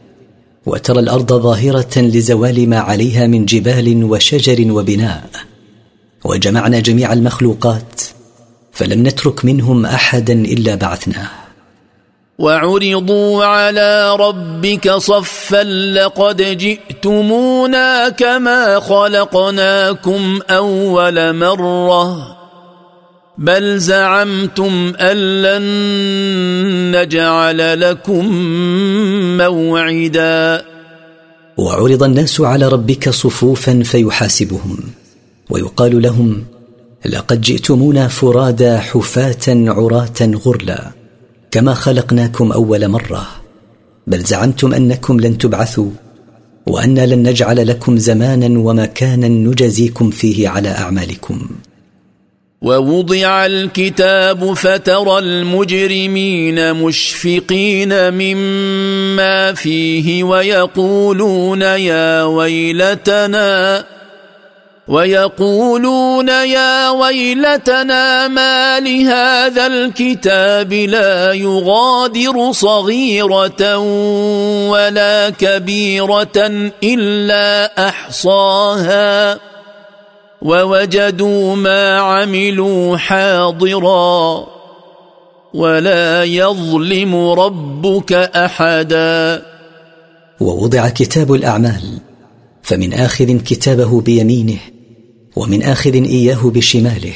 [0.66, 5.30] وترى الأرض ظاهرة لزوال ما عليها من جبال وشجر وبناء.
[6.26, 8.02] وجمعنا جميع المخلوقات
[8.72, 11.41] فلم نترك منهم أحدا إلا بعثناه.
[12.42, 22.38] وعرضوا على ربك صفا لقد جئتمونا كما خلقناكم أول مرة
[23.38, 25.64] بل زعمتم أن لن
[26.98, 28.26] نجعل لكم
[29.38, 30.66] موعدا.
[31.58, 34.78] وعرض الناس على ربك صفوفا فيحاسبهم
[35.50, 36.44] ويقال لهم
[37.06, 41.01] لقد جئتمونا فرادى حفاة عراة غرلا.
[41.52, 43.28] كما خلقناكم أول مرة
[44.08, 45.90] بل زعمتم أنكم لن تبعثوا
[46.68, 51.48] وأنا لن نجعل لكم زمانا ومكانا نجزيكم فيه على أعمالكم.
[52.62, 63.86] ووضع الكتاب فترى المجرمين مشفقين مما فيه ويقولون يا ويلتنا
[64.92, 73.78] ويقولون يا ويلتنا ما لهذا الكتاب لا يغادر صغيرة
[74.68, 79.40] ولا كبيرة إلا أحصاها
[80.42, 84.48] ووجدوا ما عملوا حاضرا
[85.54, 89.42] ولا يظلم ربك أحدا.
[90.40, 91.82] ووضع كتاب الأعمال
[92.64, 94.60] فمن آخذ كتابه بيمينه
[95.36, 97.14] ومن آخذ إياه بشماله.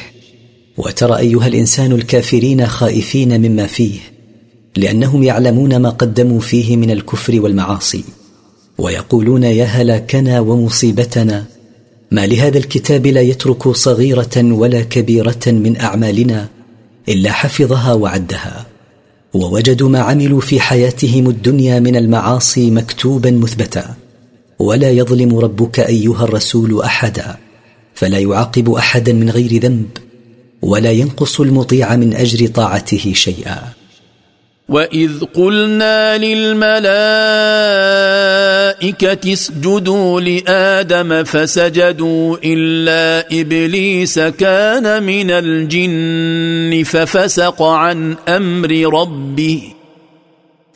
[0.77, 3.99] وترى أيها الإنسان الكافرين خائفين مما فيه
[4.75, 8.03] لأنهم يعلمون ما قدموا فيه من الكفر والمعاصي.
[8.77, 11.45] ويقولون يا هلاكنا ومصيبتنا
[12.11, 16.49] ما لهذا الكتاب لا يترك صغيرة ولا كبيرة من أعمالنا
[17.09, 18.65] إلا حفظها وعدها.
[19.33, 23.95] ووجدوا ما عملوا في حياتهم الدنيا من المعاصي مكتوبا مثبتا.
[24.59, 27.44] ولا يظلم ربك أيها الرسول احدا.
[27.95, 29.89] فلا يعاقب أحدا من غير ذنب
[30.61, 33.61] ولا ينقص المطيع من أجر طاعته شيئا.
[34.69, 36.83] وإذ قلنا للملائكة
[39.33, 48.71] اسجدوا لآدم فسجدوا إلا إبليس كان من الجن ففسق عن أمر
[49.01, 49.74] ربه.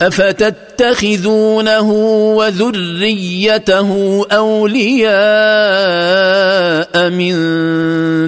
[0.01, 1.91] أفتتخذونه
[2.35, 3.89] وذريته
[4.31, 5.09] أولياء
[7.09, 7.35] من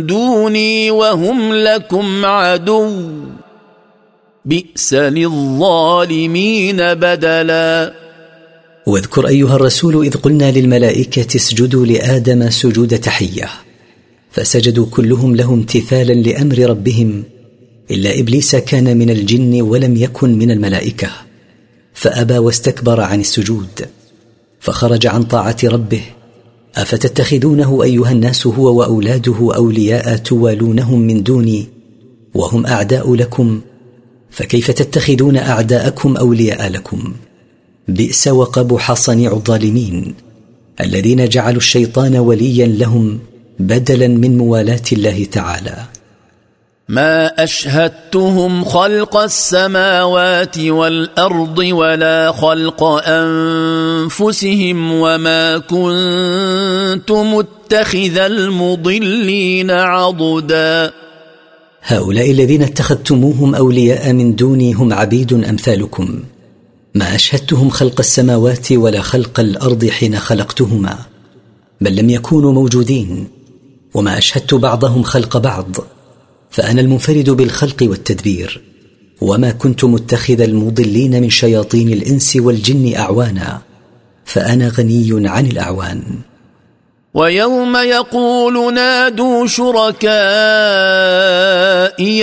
[0.05, 2.91] دوني وهم لكم عدو.
[4.45, 7.93] بئس للظالمين بدلا.
[8.87, 13.49] واذكر أيها الرسول إذ قلنا للملائكة اسجدوا لآدم سجود تحية.
[14.31, 17.23] فسجدوا كلهم له امتثالا لأمر ربهم
[17.91, 21.30] إلا إبليس كان من الجن ولم يكن من الملائكة.
[22.01, 23.87] فأبى واستكبر عن السجود
[24.59, 26.01] فخرج عن طاعة ربه.
[26.75, 31.67] أفتتخذونه أيها الناس هو وأولاده أولياء توالونهم من دوني
[32.33, 33.61] وهم أعداء لكم.
[34.29, 37.13] فكيف تتخذون أعداءكم أولياء لكم؟
[37.87, 40.13] بئس وقبح صنيع الظالمين
[40.81, 43.19] الذين جعلوا الشيطان وليا لهم
[43.59, 45.85] بدلا من موالاه الله تعالى.
[46.91, 60.91] ما اشهدتهم خلق السماوات والارض ولا خلق انفسهم وما كنت متخذ المضلين عضدا.
[61.81, 66.23] هؤلاء الذين اتخذتموهم أولياء من دوني هم عبيد أمثالكم.
[66.95, 70.95] ما أشهدتهم خلق السماوات ولا خلق الأرض حين خلقتهما
[71.81, 73.27] بل لم يكونوا موجودين.
[73.93, 75.67] وما أشهدت بعضهم خلق بعض
[76.51, 78.61] فأنا المنفرد بالخلق والتدبير
[79.21, 83.61] وما كنت متخذ المضلين من شياطين الإنس والجن أعوانا
[84.25, 86.03] فأنا غني عن الأعوان.
[87.13, 90.09] ويوم يقول نادوا شركائي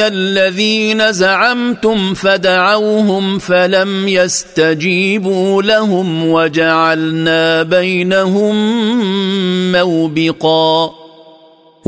[0.06, 8.56] الذين زعمتم فدعوهم فلم يستجيبوا لهم وجعلنا بينهم
[9.72, 10.97] موبقا.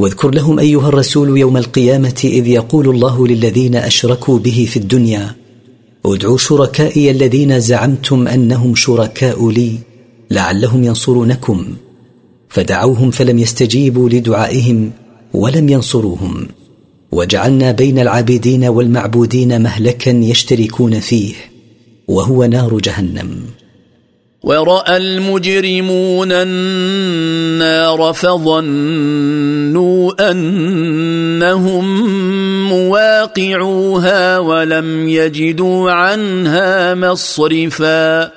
[0.01, 5.37] واذكر لهم أيها الرسول يوم القيامة إذ يقول الله للذين أشركوا به في الدنيا
[6.07, 9.79] ادعوا شركائي الذين زعمتم أنهم شركاء لي
[10.31, 11.67] لعلهم ينصرونكم.
[12.49, 14.91] فدعوهم فلم يستجيبوا لدعائهم
[15.35, 16.49] ولم ينصروهم
[17.13, 21.35] وجعلنا بين العابدين والمعبودين مهلكا يشتركون فيه
[22.09, 23.43] وهو نار جهنم.
[24.43, 29.51] ورأى المجرمون النار فظنوا
[30.31, 31.85] أنهم
[32.69, 38.31] مواقعوها ولم يجدوا عنها مصرفا.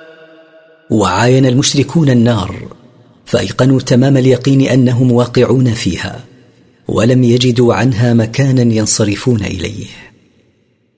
[0.90, 2.54] وعاين المشركون النار
[3.26, 6.20] فأيقنوا تمام اليقين أنهم واقعون فيها
[6.88, 9.86] ولم يجدوا عنها مكانا ينصرفون إليه.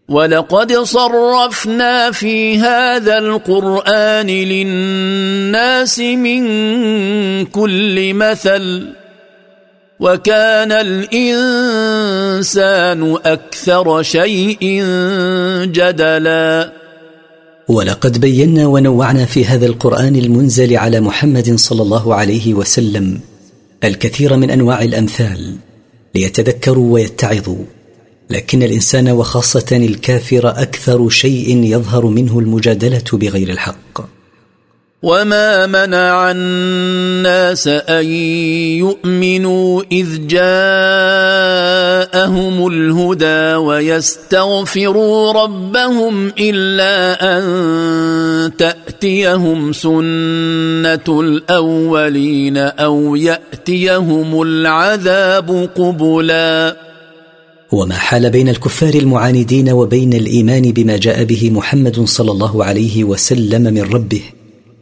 [0.08, 6.42] ولقد صرفنا في هذا القرآن للناس من
[7.46, 8.88] كل مثل
[10.00, 11.56] وكان الإنسان
[13.24, 14.84] أكثر شيء
[15.64, 16.72] جدلا.
[17.68, 23.20] ولقد بينا ونوعنا في هذا القرآن المنزل على محمد صلى الله عليه وسلم
[23.84, 25.56] الكثير من أنواع الأمثال
[26.14, 27.75] ليتذكروا ويتعظوا.
[28.30, 34.16] لكن الإنسان وخاصة الكافر أكثر شيء يظهر منه المجادلة بغير الحق.
[35.02, 38.04] وما منع الناس ان
[38.82, 40.46] يؤمنوا اذ جاءهم
[42.66, 56.85] الهدى ويستغفروا ربهم الا ان تاتيهم سنه الاولين أو ياتيهم العذاب قبلا
[57.72, 63.62] وما حال بين الكفار المعاندين وبين الإيمان بما جاء به محمد صلى الله عليه وسلم
[63.62, 64.22] من ربه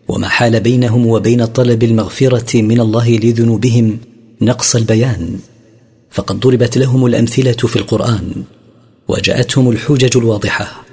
[0.09, 3.99] وما حال بينهم وبين طلب المغفرة من الله لذنوبهم
[4.41, 5.39] نقص البيان.
[6.11, 8.45] فقد ضربت لهم الأمثلة في القرآن
[9.09, 10.85] وجاءتهم الحجج الواضحة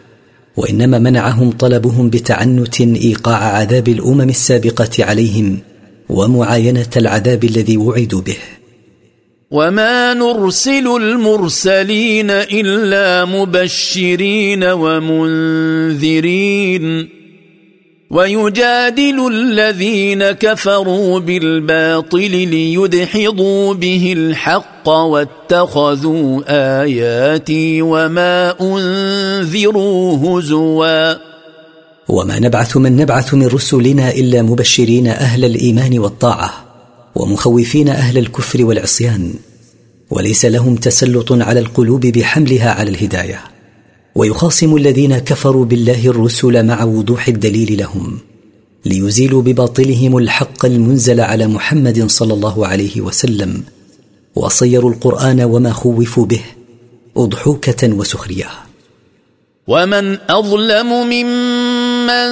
[0.58, 5.60] وإنما منعهم طلبهم بتعنت إيقاع عذاب الأمم السابقة عليهم
[6.10, 8.38] ومعاينة العذاب الذي وعدوا به.
[9.52, 16.22] وما نرسل المرسلين الا مبشرين ومنذرين
[18.12, 26.42] ويجادل الذين كفروا بالباطل ليدحضوا به الحق واتخذوا
[26.84, 31.14] اياتي وما انذروا هزوا
[32.10, 36.71] وما نبعث من نبعث من رسلنا الا مبشرين أهل الايمان والطاعه
[37.16, 39.34] ومخوفين أهل الكفر والعصيان
[40.10, 43.42] وليس لهم تسلط على القلوب بحملها على الهداية.
[44.16, 48.18] ويخاصم الذين كفروا بالله الرسل مع وضوح الدليل لهم
[48.86, 53.64] ليزيلوا بباطلهم الحق المنزل على محمد صلى الله عليه وسلم
[54.36, 56.42] وصيروا القرآن وما خوفوا به
[57.18, 58.50] أضحوكة وسخرية.
[59.68, 62.32] ومن أظلم ممن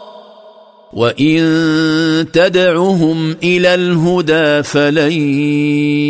[0.93, 5.11] وان تدعهم إلى الهدى فلن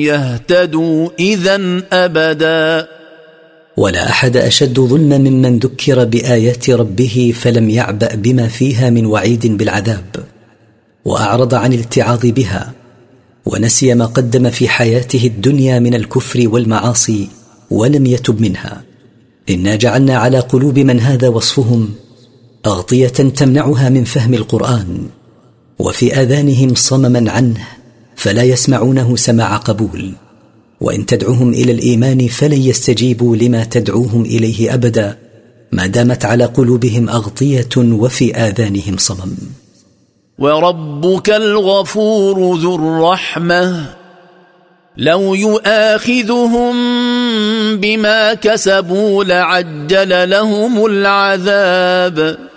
[0.04, 2.88] يهتدوا اذا ابدا
[3.78, 10.06] ولا أحد أشد ظلما ممن ذكر بآيات ربه فلم يعبأ بما فيها من وعيد بالعذاب
[11.06, 12.74] وأعرض عن الاتعاظ بها
[13.46, 17.28] ونسي ما قدم في حياته الدنيا من الكفر والمعاصي
[17.72, 18.84] ولم يتب منها.
[19.50, 21.90] إنا جعلنا على قلوب من هذا وصفهم
[22.66, 25.08] أغطية تمنعها من فهم القرآن
[25.80, 27.68] وفي آذانهم صمما عنه
[28.16, 30.12] فلا يسمعونه سماع قبول.
[30.82, 35.18] وإن تدعهم إلى الإيمان فلن يستجيبوا لما تدعوهم إليه ابدا
[35.72, 39.36] ما دامت على قلوبهم أغطية وفي آذانهم صمم.
[40.40, 43.86] وربك الغفور ذو الرحمة
[44.98, 46.76] لو يؤاخذهم
[47.78, 52.51] بما كسبوا لعجل لهم العذاب.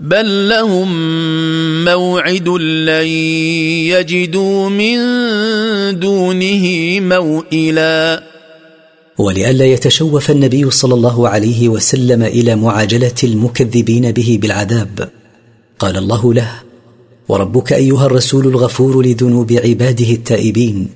[0.00, 0.88] بل لهم
[1.84, 3.06] موعد لن
[3.86, 4.98] يجدوا من
[5.98, 6.64] دونه
[7.00, 8.22] موئلا.
[9.18, 15.08] ولئلا يتشوف النبي صلى الله عليه وسلم إلى معاجله المكذبين به بالعذاب.
[15.78, 16.50] قال الله له
[17.28, 20.88] وربك أيها الرسول الغفور لذنوب عباده التائبين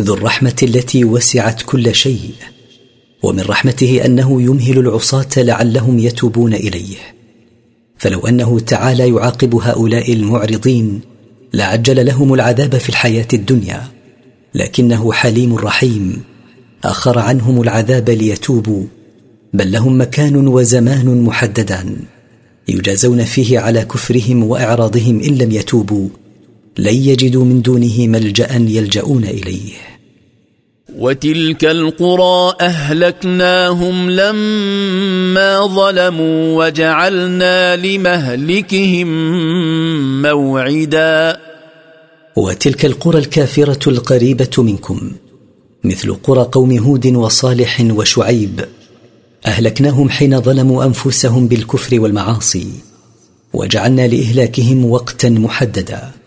[0.00, 2.30] ذو الرحمة التي وسعت كل شيء
[3.22, 7.17] ومن رحمته أنه يمهل العصاة لعلهم يتوبون إليه.
[7.98, 11.00] فلو أنه تعالى يعاقب هؤلاء المعرضين
[11.54, 13.82] لعجل لهم العذاب في الحياة الدنيا
[14.54, 16.22] لكنه حليم رحيم
[16.84, 18.84] آخر عنهم العذاب ليتوبوا
[19.54, 21.96] بل لهم مكان وزمان محددان
[22.68, 26.08] يجازون فيه على كفرهم وإعراضهم إن لم يتوبوا
[26.78, 29.72] لن يجدوا من دونه ملجأ يلجؤون إليه.
[30.98, 39.08] وتلك القرى أهلكناهم لما ظلموا وجعلنا لمهلكهم
[40.22, 41.40] موعدا.
[42.36, 45.12] وتلك القرى الكافرة القريبة منكم
[45.84, 48.64] مثل قرى قوم هود وصالح وشعيب.
[49.46, 52.66] أهلكناهم حين ظلموا أنفسهم بالكفر والمعاصي
[53.52, 56.17] وجعلنا لإهلاكهم وقتا محددا.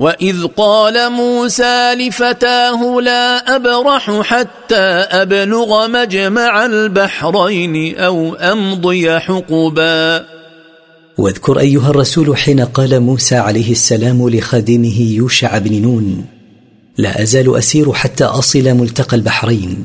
[0.00, 4.76] واذ قال موسى لفتاه لا ابرح حتى
[5.22, 10.26] ابلغ مجمع البحرين أو امضي حقبا
[11.18, 16.24] واذكر أيها الرسول حين قال موسى عليه السلام لخادمه يوشع بن نون
[16.98, 19.84] لا أزال أسير حتى أصل ملتقى البحرين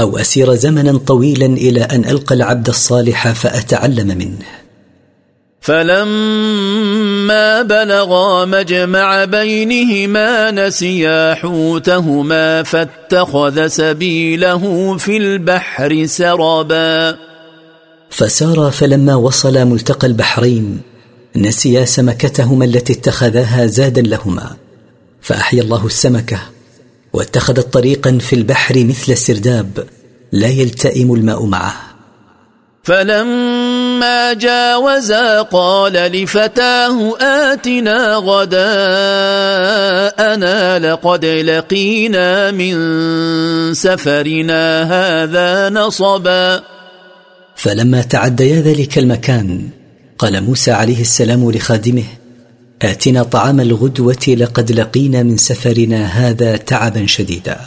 [0.00, 4.57] أو أسير زمنا طويلا إلى أن ألقى العبد الصالح فأتعلم منه.
[5.60, 17.16] فلما بلغا مجمع بينهما نسيا حوتهما فاتخذ سبيله في البحر سربا.
[18.10, 20.80] فسار فلما وصل ملتقى البحرين
[21.36, 24.56] نسيا سمكتهما التي اتخذاها زادا لهما.
[25.20, 26.40] فأحيا الله السمكة
[27.12, 29.84] واتخذت طريقا في البحر مثل السرداب
[30.32, 31.74] لا يلتئم الماء معه.
[32.82, 33.67] فلما
[34.32, 38.58] جاوزا قال لفتاه آتنا غداءنا
[40.78, 42.74] لقد لقينا من
[43.74, 46.62] سفرنا هذا نصبا.
[47.56, 49.68] فلما تعديا ذلك المكان
[50.18, 52.04] قال موسى عليه السلام لخادمه
[52.82, 57.58] آتنا طعام الغدوة لقد لقينا من سفرنا هذا تعبا شديدا.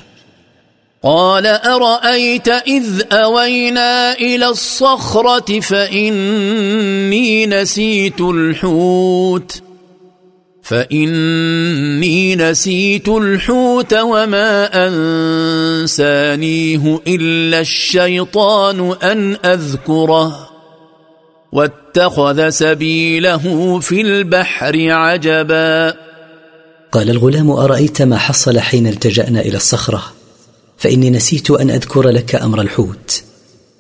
[1.04, 9.62] قال أرأيت إذ أوينا إلى الصخرة فإني نسيت الحوت
[10.64, 20.49] فإني نسيت الحوت وما أنسانيه إلا الشيطان أن أذكره
[21.52, 25.93] واتخذ سبيله في البحر عجبا.
[26.91, 30.21] قال الغلام أرأيت ما حصل حين التجأنا إلى الصخرة؟
[30.82, 33.24] فإني نسيت أن أذكر لك أمر الحوت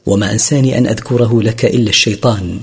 [0.05, 2.59] وما أنساني أن أذكره لك إلا الشيطان.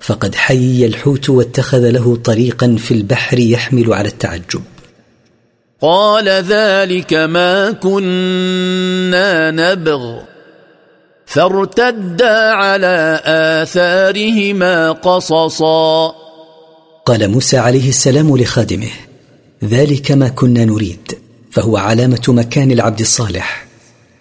[0.00, 4.62] فقد حيي الحوت واتخذ له طريقا في البحر يحمل على التعجب.
[5.80, 10.18] قال ذلك ما كنا نبغ.
[11.26, 13.20] فارتدا على
[13.62, 16.14] آثارهما قصصا.
[17.06, 18.90] قال موسى عليه السلام لخادمه
[19.64, 21.18] ذلك ما كنا نريد
[21.50, 23.63] فهو علامة مكان العبد الصالح.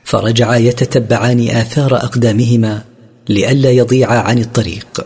[0.04, 2.82] فرجعا يتتبعان آثار أقدامهما
[3.30, 5.06] لئلا يضيع عن الطريق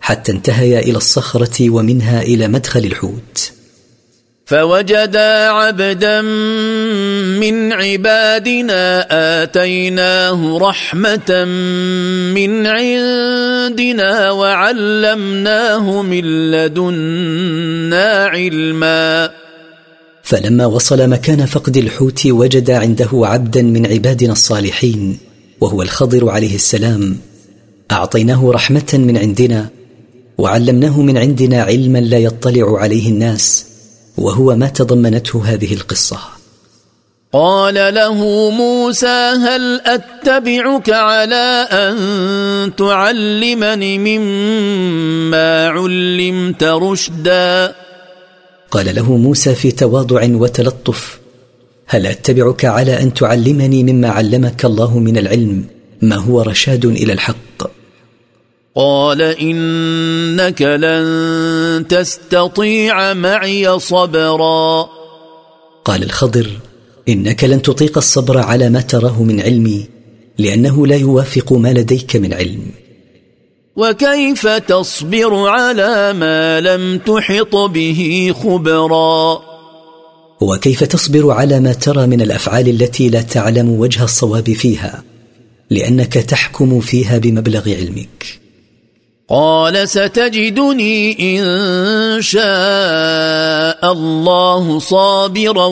[0.00, 3.52] حتى انتهيا إلى الصخرة ومنها إلى مدخل الحوت.
[4.46, 6.20] فوجدا عبدا
[7.40, 9.06] من عبادنا
[9.42, 11.44] آتيناه رحمة
[12.34, 19.39] من عندنا وعلمناه من لدنا علما.
[20.30, 25.18] فلما وصل مكان فقد الحوت وجد عنده عبدا من عبادنا الصالحين
[25.60, 27.16] وهو الخضر عليه السلام.
[27.90, 29.68] أعطيناه رحمة من عندنا
[30.38, 33.66] وعلمناه من عندنا علما لا يطلع عليه الناس
[34.16, 36.18] وهو ما تضمنته هذه القصة.
[37.32, 41.96] قال له موسى هل أتبعك على أن
[42.76, 47.74] تعلمني مما علمت رشدا؟
[48.70, 51.20] قال له موسى في تواضع وتلطف
[51.86, 55.64] هل أتبعك على أن تعلمني مما علمك الله من العلم؟
[56.02, 57.70] ما هو رشاد إلى الحق؟
[58.74, 64.88] قال إنك لن تستطيع معي صبرا.
[65.84, 66.50] قال الخضر
[67.08, 69.88] إنك لن تطيق الصبر على ما تراه من علمي
[70.38, 72.62] لأنه لا يوافق ما لديك من علم.
[73.76, 79.40] وكيف تصبر على ما لم تحط به خبرا؟
[80.40, 85.02] وكيف تصبر على ما ترى من الأفعال التي لا تعلم وجه الصواب فيها
[85.70, 88.40] لأنك تحكم فيها بمبلغ علمك.
[89.28, 95.66] قال ستجدني إن شاء الله صابرا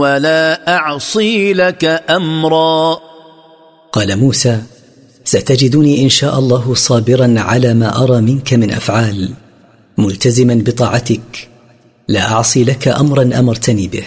[0.00, 3.00] ولا أعصي لك أمرا.
[3.92, 4.62] قال موسى
[5.34, 9.30] ستجدني إن شاء الله صابرا على ما أرى منك من أفعال.
[9.98, 11.48] ملتزما بطاعتك.
[12.08, 14.04] لا أعصي لك امرا أمرتني به.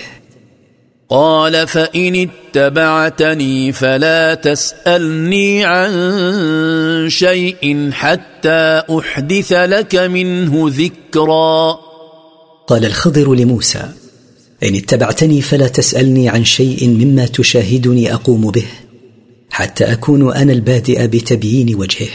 [1.10, 5.92] قال فإن اتبعتني فلا تسألني عن
[7.10, 11.78] شيء حتى أحدث لك منه ذكرا.
[12.68, 13.90] قال الخضر لموسى
[14.64, 18.66] إن اتبعتني فلا تسألني عن شيء مما تشاهدني أقوم به.
[19.58, 22.10] حتى أكون أنا البادئ بتبيين وجهه.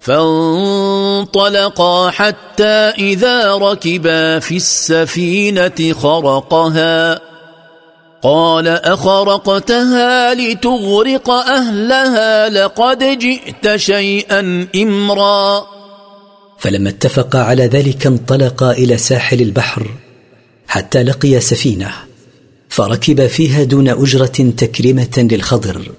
[0.00, 7.20] فانطلقا حتى إذا ركبا في السفينة خرقها.
[8.22, 15.66] قال أخرقتها لتغرق أهلها لقد جئت شيئا إمرا.
[16.58, 19.86] فلما اتفقا على ذلك انطلقا إلى ساحل البحر
[20.68, 21.90] حتى لقيا سفينة
[22.68, 25.92] فركب فيها دون أجرة تكرمة للخضر.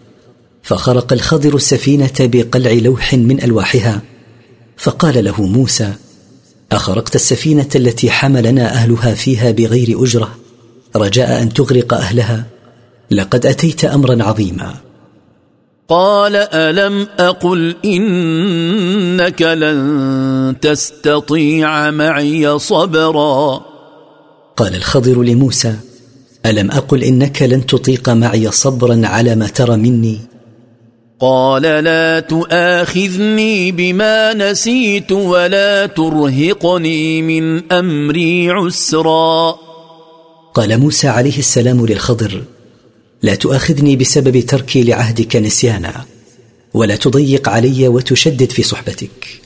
[0.64, 4.02] فخرق الخضر السفينة بقلع لوح من ألواحها.
[4.78, 5.94] فقال له موسى
[6.72, 10.36] أخرقت السفينة التي حملنا أهلها فيها بغير أجرة
[10.96, 12.46] رجاء أن تغرق أهلها.
[13.12, 14.74] لقد أتيت أمرا عظيما.
[15.88, 23.62] قال ألم أقل إنك لن تستطيع معي صبرا؟
[24.58, 25.76] قال الخضر لموسى
[26.46, 30.33] ألم أقل إنك لن تطيق معي صبرا على ما ترى مني؟
[31.24, 39.56] قال لا تؤاخذني بما نسيت ولا ترهقني من أمري عسرا.
[40.54, 42.44] قال موسى عليه السلام للخضر
[43.22, 46.06] لا تؤاخذني بسبب تركي لعهدك نسيانا
[46.74, 49.42] ولا تضيق علي وتشدد في صحبتك.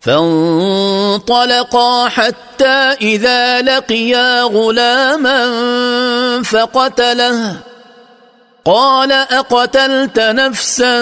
[0.00, 1.28] فانطلقا
[2.08, 5.42] حتى إذا لقيا غلاما
[6.42, 7.67] فقتله.
[8.68, 10.92] قال أقتلت نفسا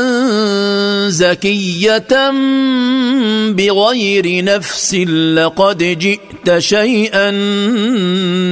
[1.09, 2.31] زكية
[3.51, 4.95] بغير نفس
[5.35, 7.31] لقد جئت شيئا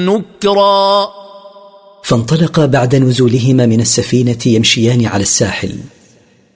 [0.07, 1.09] نكرا.
[2.03, 5.75] فانطلقا بعد نزولهما من السفينة يمشيان على الساحل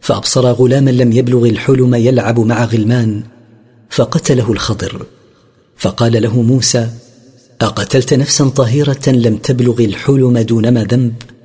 [0.00, 3.22] فأبصرا غلاما لم يبلغ الحلم يلعب مع غلمان
[3.90, 5.06] فقتله الخضر.
[5.76, 6.88] فقال له موسى
[7.60, 11.37] أقتلت نفسا طاهرة لم تبلغ الحلم دونما ذنب؟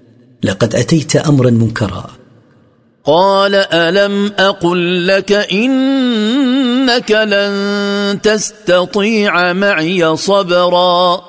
[0.43, 2.09] لقد أتيت أمرا منكرا.
[3.05, 11.21] قال ألم أقل لك إنك لن تستطيع معي صبرا؟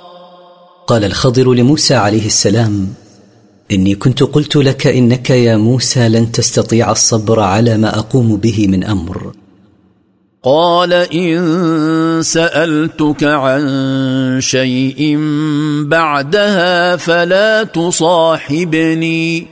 [0.86, 2.94] قال الخضر لموسى عليه السلام
[3.72, 8.84] إني كنت قلت لك إنك يا موسى لن تستطيع الصبر على ما أقوم به من
[8.84, 9.43] أمر.
[10.44, 13.64] قال إن سألتك عن
[14.40, 15.16] شيء
[15.88, 19.46] بعدها فلا تصاحبني.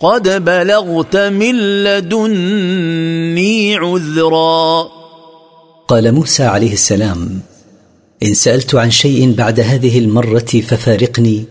[0.00, 4.88] قد بلغت من لدني عذرا.
[5.88, 7.40] قال موسى عليه السلام
[8.22, 11.44] إن سألت عن شيء بعد هذه المرة ففارقني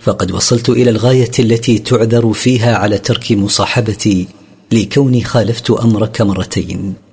[0.00, 4.28] فقد وصلت إلى الغاية التي تعذر فيها على ترك مصاحبتي
[4.72, 7.03] لكوني خالفت أمرك مرتين.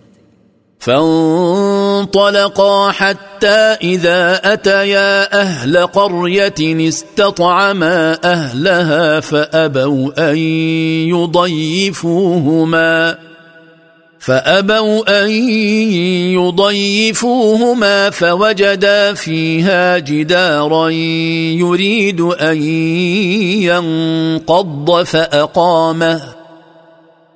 [0.82, 10.38] فانطلقا حتى إذا أتيا أهل قرية استطعما أهلها فأبوا أن
[11.93, 13.17] يضيفوهما
[14.19, 15.29] فأبوا أن
[16.34, 22.63] يضيفوهما فوجدا فيها جدارا يريد أن
[23.61, 26.40] ينقض فأقامه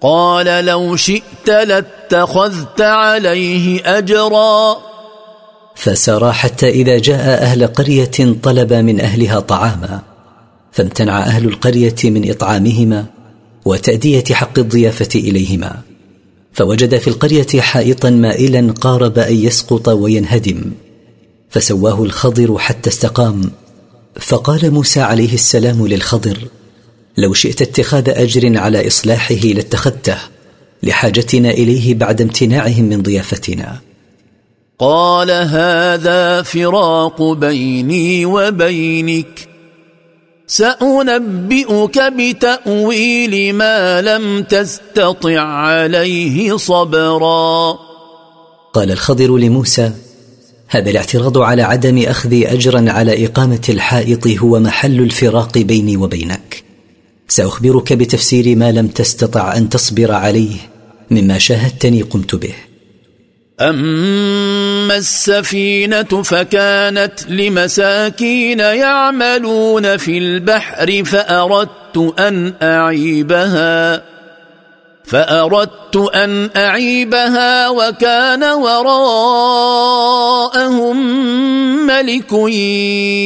[0.02, 4.78] قال لو شئت لاتخذت عليه أجرا.
[5.76, 10.02] فسار حتى إذا جاء أهل قرية طلب من أهلها طعاما
[10.72, 13.06] فامتنع أهل القرية من إطعامهما
[13.66, 15.82] وتأدية حق الضيافة إليهما.
[16.54, 20.72] فوجد في القرية حائطا مائلا قارب أن يسقط وينهدم
[21.50, 23.52] فسواه الخضر حتى استقام
[24.20, 26.38] فقال موسى عليه السلام للخضر
[27.18, 30.18] لو شئت اتخاذ أجر على إصلاحه لاتخذته
[30.84, 33.80] لحاجتنا إليه بعد امتناعهم من ضيافتنا.
[34.80, 39.48] قال هذا فراق بيني وبينك.
[40.48, 47.78] سأنبئك بتأويل ما لم تستطع عليه صبرا.
[48.74, 49.92] قال الخضر لموسى
[50.68, 56.65] هذا الاعتراض على عدم أخذ أجرا على إقامة الحائط هو محل الفراق بيني وبينك.
[57.28, 60.56] سأخبرك بتفسير ما لم تستطع أن تصبر عليه
[61.12, 62.54] مما شاهدتني قمت به.
[63.62, 74.04] أما السفينة فكانت لمساكين يعملون في البحر فأردت أن أعيبها
[75.06, 79.88] فأردت أن أعيبها وكان وراءهم
[81.88, 82.34] ملك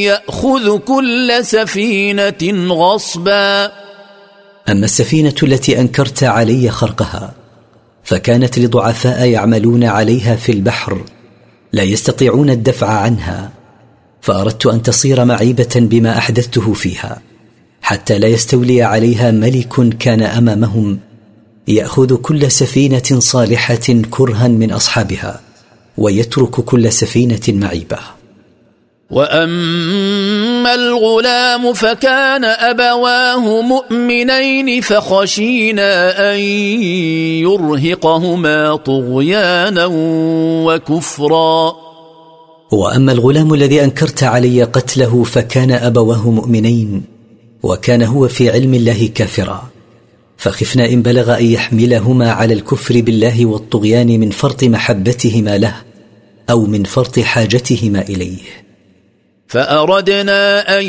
[0.06, 3.72] يأخذ كل سفينة غصبا.
[4.70, 7.34] أما السفينة التي أنكرت علي خرقها
[8.04, 11.04] فكانت لضعفاء يعملون عليها في البحر
[11.74, 13.52] لا يستطيعون الدفع عنها
[14.22, 17.22] فأردت أن تصير معيبة بما أحدثته فيها
[17.82, 21.00] حتى لا يستولي عليها ملك كان أمامهم
[21.68, 25.42] يأخذ كل سفينة صالحة كرها من أصحابها
[25.98, 28.19] ويترك كل سفينة معيبة.
[29.12, 36.40] واما الغلام فكان ابواه مؤمنين فخشينا ان
[37.40, 39.90] يرهقهما طغيانا
[40.66, 41.76] وكفرا
[42.72, 47.04] واما الغلام الذي انكرت علي قتله فكان ابواه مؤمنين
[47.64, 49.70] وكان هو في علم الله كافرا
[50.38, 55.76] فخفنا ان بلغ ان يحملهما على الكفر بالله والطغيان من فرط محبتهما له
[56.50, 58.69] أو من فرط حاجتهما اليه
[59.50, 60.86] فأردنا أن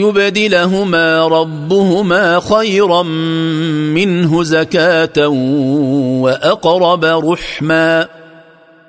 [0.00, 3.02] يبدلهما ربهما خيرا
[3.92, 5.28] منه زكاة
[6.24, 8.08] وأقرب رحما.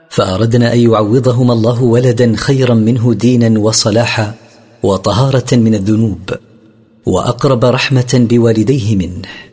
[0.09, 4.33] فأردنا أن يعوضهما الله ولدا خيرا منه دينا وصلاحا
[4.83, 6.29] وطهارة من الذنوب
[7.05, 9.52] وأقرب رحمة بوالديه منه.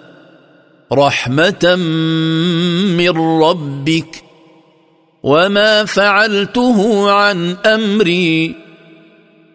[0.93, 1.75] رحمة
[2.97, 4.23] من ربك
[5.23, 8.55] وما فعلته عن أمري.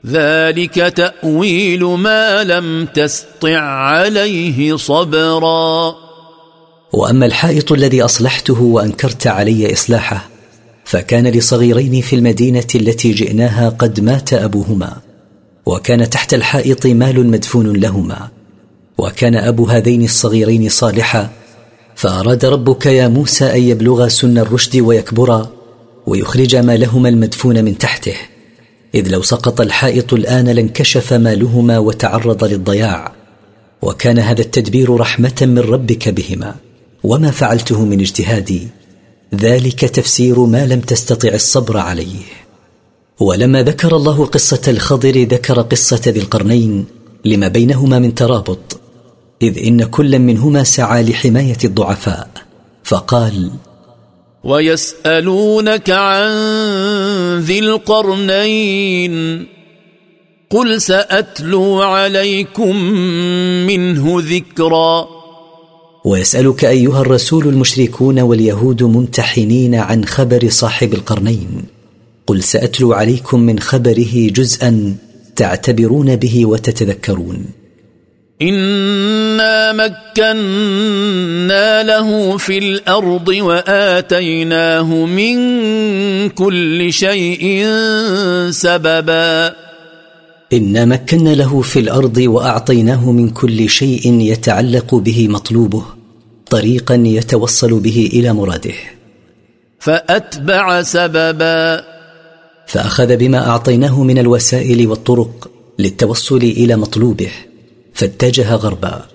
[0.07, 5.95] ذلك تأويل ما لم تسطع عليه صبرا.
[6.93, 10.29] وأما الحائط الذي أصلحته وأنكرت علي إصلاحه
[10.85, 14.97] فكان لصغيرين في المدينة التي جئناها قد مات أبوهما
[15.67, 18.36] وكان تحت الحائط مال مدفون لهما.
[18.99, 21.31] وكان أبو هذين الصغيرين صالحا
[21.95, 25.51] فأراد ربك يا موسى أن يبلغا سن الرشد ويكبرا
[26.07, 28.15] ويخرج مالهما المدفون من تحته
[28.95, 33.13] إذ لو سقط الحائط الآن لانكشف مالهما وتعرض للضياع
[33.83, 36.55] وكان هذا التدبير رحمة من ربك بهما
[37.05, 38.69] وما فعلته من اجتهادي
[39.35, 42.23] ذلك تفسير ما لم تستطع الصبر عليه.
[43.21, 46.85] ولما ذكر الله قصة الخضر ذكر قصة ذي القرنين
[47.25, 48.81] لما بينهما من ترابط
[49.43, 52.29] إذ إن كل منهما سعى لحماية الضعفاء.
[52.85, 53.51] فقال
[54.45, 56.31] ويسألونك عن
[57.41, 59.47] ذي القرنين
[60.51, 62.77] قل سأتلو عليكم
[63.67, 65.09] منه ذكرا.
[66.05, 71.65] ويسألك أيها الرسول المشركون واليهود ممتحنين عن خبر صاحب القرنين
[72.27, 74.97] قل سأتلو عليكم من خبره جزءا
[75.37, 77.66] تعتبرون به وتتذكرون.
[78.43, 80.33] انا مكنا
[81.83, 85.39] له في الأرض واتيناه من
[86.29, 87.67] كل شيء
[88.51, 89.55] سببا.
[90.53, 95.85] انا مكنا له في الأرض واعطيناه من كل شيء يتعلق به مطلوبه
[96.51, 98.75] طريقا يتوصل به إلى مراده.
[99.79, 101.85] فاتبع سببا.
[102.67, 107.31] فاخذ بما اعطيناه من الوسائل والطرق للتوصل إلى مطلوبه.
[107.97, 109.07] فاتجه غربا.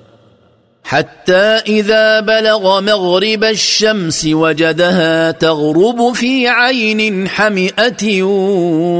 [0.83, 8.23] حتى إذا بلغ مغرب الشمس وجدها تغرب في عين حمئة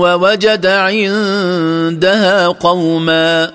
[0.03, 3.51] ووجد عندها قوما.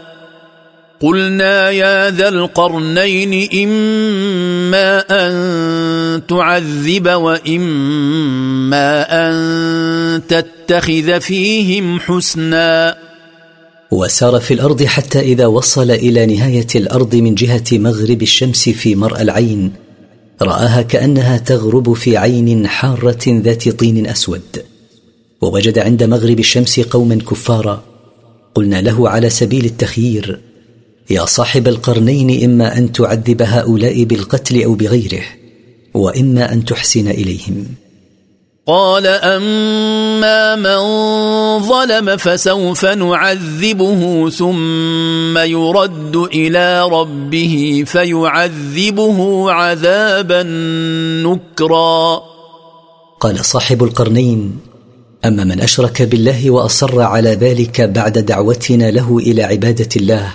[1.00, 13.05] قلنا يا ذا القرنين إما أن تعذب وإما أن تتخذ فيهم حسنا.
[13.92, 19.22] وسار في الأرض حتى إذا وصل إلى نهاية الأرض من جهة مغرب الشمس في مرأى
[19.22, 19.72] العين.
[20.42, 24.64] رآها كأنها تغرب في عين حارة ذات طين أسود.
[25.42, 27.84] ووجد عند مغرب الشمس قوما كفارا.
[28.54, 30.40] قلنا له على سبيل التخيير
[31.10, 35.22] يا صاحب القرنين إما أن تعذب هؤلاء بالقتل أو بغيره
[35.94, 37.66] وإما أن تحسن إليهم.
[38.66, 40.80] قال أما من
[41.62, 50.42] ظلم فسوف نعذبه ثم يرد إلى ربه فيعذبه عذابا
[51.22, 52.22] نكرا.
[53.20, 54.58] قال صاحب القرنين
[55.24, 60.32] أما من أشرك بالله وأصر على ذلك بعد دعوتنا له إلى عبادة الله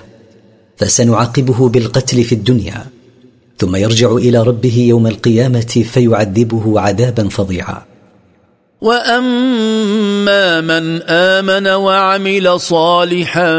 [0.78, 2.86] فسنعاقبه بالقتل في الدنيا
[3.58, 7.91] ثم يرجع إلى ربه يوم القيامة فيعذبه عذابا فظيعا.
[8.82, 13.52] واما من امن وعمل صالحا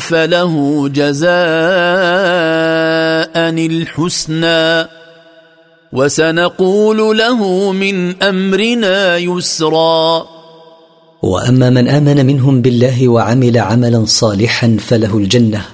[0.00, 1.32] فله جزاء
[3.66, 4.88] الحسنى
[5.92, 10.26] وسنقول له من امرنا يسرا
[11.22, 15.64] واما من امن منهم بالله وعمل عملا صالحا فله الجنه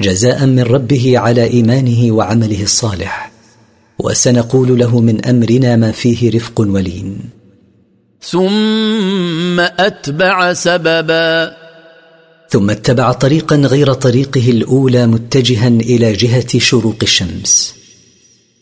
[0.00, 3.32] جزاء من ربه على ايمانه وعمله الصالح
[3.98, 7.35] وسنقول له من امرنا ما فيه رفق ولين
[8.30, 11.56] ثم أتبع سببا.
[12.50, 17.74] ثم اتبع طريقا غير طريقه الأولى متجها إلى جهة شروق الشمس.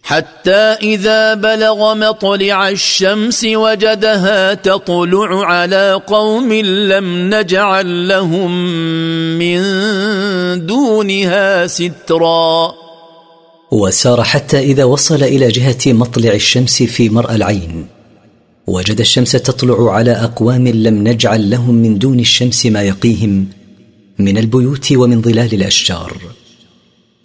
[0.02, 8.50] حتى إذا بلغ مطلع الشمس وجدها تطلع على قوم لم نجعل لهم
[9.38, 9.60] من
[10.66, 12.74] دونها سترا.
[13.70, 17.93] وسار حتى إذا وصل إلى جهة مطلع الشمس في مرأى العين.
[18.66, 23.46] وجد الشمس تطلع على أقوام لم نجعل لهم من دون الشمس ما يقيهم
[24.18, 26.16] من البيوت ومن ظلال الأشجار.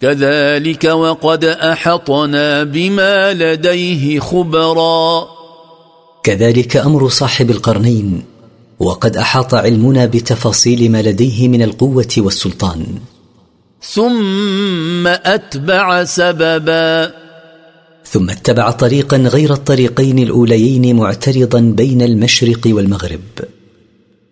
[0.00, 5.28] كذلك وقد أحطنا بما لديه خبرا.
[6.22, 8.22] كذلك أمر صاحب القرنين
[8.78, 12.86] وقد أحاط علمنا بتفاصيل ما لديه من القوة والسلطان.
[13.82, 17.19] ثم أتبع سببا.
[18.12, 23.20] ثم اتبع طريقا غير الطريقين الأوليين معترضا بين المشرق والمغرب.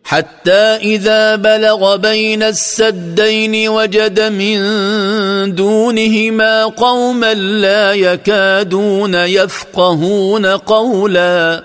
[0.05, 0.53] حتى
[0.95, 4.59] إذا بلغ بين السدين وجد من
[5.55, 11.65] دونهما قوما لا يكادون يفقهون قولا.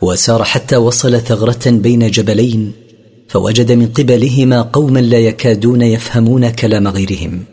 [0.00, 2.72] وسار حتى وصل ثغرة بين جبلين
[3.28, 7.51] فوجد من قبلهما قوما لا يكادون يفهمون كلام غيرهم.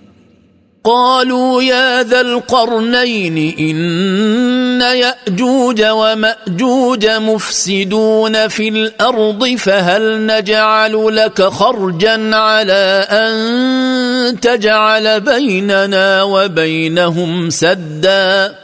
[0.83, 13.07] قالوا يا ذا القرنين إن يأجوج ومأجوج مفسدون في الأرض فهل نجعل لك خرجا على
[13.09, 18.55] أن تجعل بيننا وبينهم سدا؟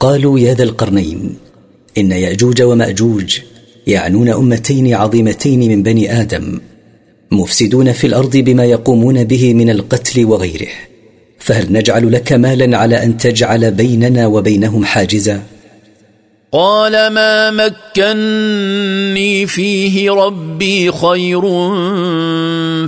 [0.00, 1.36] قالوا يا ذا القرنين
[1.98, 3.38] إن يأجوج ومأجوج
[3.86, 6.60] يعنون أمتين عظيمتين من بني آدم
[7.30, 10.87] مفسدون في الأرض بما يقومون به من القتل وغيره.
[11.38, 15.42] فهل نجعل لك مالا على أن تجعل بيننا وبينهم حاجزا.
[16.52, 21.40] قال ما مكني فيه ربي خير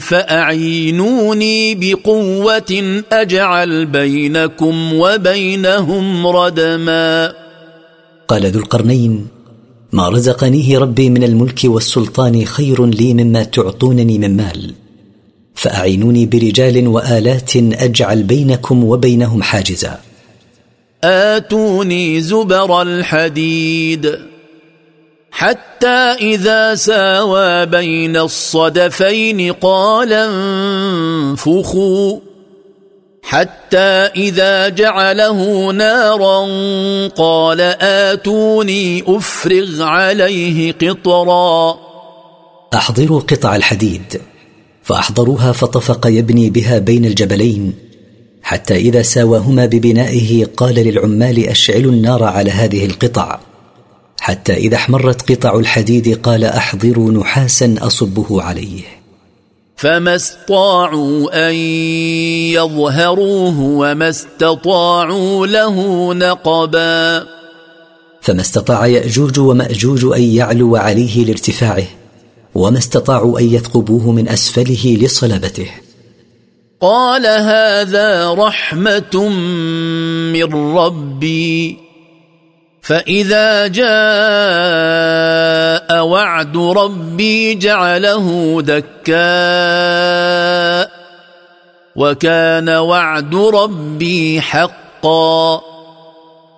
[0.00, 7.32] فأعينوني بقوة أجعل بينكم وبينهم ردما.
[8.28, 9.26] قال ذو القرنين
[9.92, 14.74] ما رزقنيه ربي من الملك والسلطان خير لي مما تعطونني من مال.
[15.60, 20.00] فأعينوني برجال وآلات أجعل بينكم وبينهم حاجزا.
[21.04, 24.18] آتوني زبر الحديد.
[25.30, 30.12] حتى إذا ساوى بين الصدفين قال
[31.32, 32.18] انفخوا.
[33.22, 36.46] حتى إذا جعله نارا
[37.08, 41.78] قال آتوني أفرغ عليه قطرا.
[42.74, 44.20] أحضروا قطع الحديد.
[44.90, 47.74] فأحضروها فطفق يبني بها بين الجبلين.
[48.42, 53.40] حتى إذا ساواهما ببنائه قال للعمال أشعلوا النار على هذه القطع.
[54.20, 58.82] حتى إذا احمرت قطع الحديد قال أحضروا نحاسا أصبه عليه.
[59.76, 61.54] فما استطاعوا أن
[62.54, 67.26] يظهروه وما استطاعوا له نقبا.
[68.20, 71.86] فما استطاع يأجوج ومأجوج أن يعلو عليه لارتفاعه.
[72.54, 75.70] وما استطاعوا أن يثقبوه من أسفله لصلابته.
[76.80, 79.28] قال هذا رحمة
[80.32, 81.78] من ربي.
[82.82, 83.86] فإذا جاء
[86.06, 89.20] وعد ربي جعله دكاء
[91.96, 95.60] وكان وعد ربي حقا.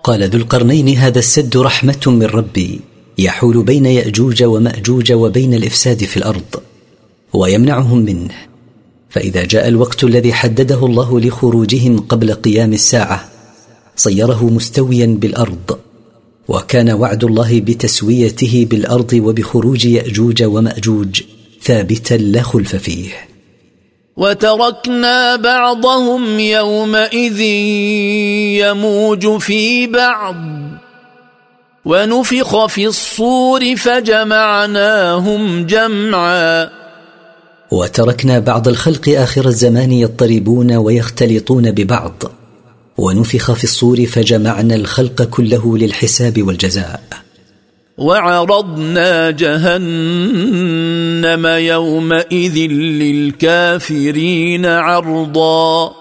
[0.03, 2.92] قال ذو القرنين هذا السد رحمة من ربي.
[3.17, 6.61] يحول بين يأجوج ومأجوج وبين الإفساد في الأرض
[7.33, 8.33] ويمنعهم منه.
[9.09, 13.29] فإذا جاء الوقت الذي حدده الله لخروجهم قبل قيام الساعة
[13.95, 15.77] صيره مستويا بالأرض
[16.47, 21.21] وكان وعد الله بتسويته بالأرض وبخروج يأجوج ومأجوج
[21.61, 23.09] ثابتا لا خلف فيه.
[24.17, 27.39] وتركنا بعضهم يومئذ
[28.61, 30.62] يموج في بعض.
[31.85, 36.69] ونفخ في الصور فجمعناهم جمعا.
[37.71, 42.23] وتركنا بعض الخلق آخر الزمان يضطربون ويختلطون ببعض.
[42.97, 47.03] ونفخ في الصور فجمعنا الخلق كله للحساب والجزاء.
[47.97, 49.87] وعرضنا جهنم
[51.47, 52.57] يومئذ
[53.01, 55.93] للكافرين عرضا.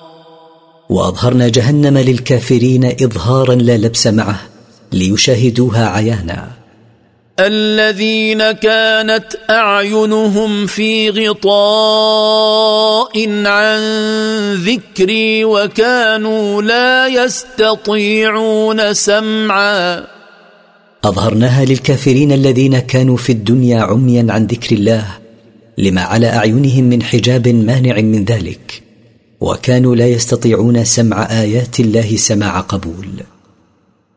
[0.88, 4.51] وأظهرنا جهنم للكافرين اظهارا لا لبس معه.
[4.92, 6.48] ليشاهدوها عيانا.
[7.40, 11.86] الذين كانت أعينهم في غطاء
[13.46, 13.80] عن
[14.54, 20.06] ذكري وكانوا لا يستطيعون سمعا.
[21.04, 25.04] أظهرناها للكافرين الذين كانوا في الدنيا عميا عن ذكر الله
[25.78, 28.82] لما على أعينهم من حجاب مانع من ذلك
[29.40, 33.08] وكانوا لا يستطيعون سمع آيات الله سماع قبول.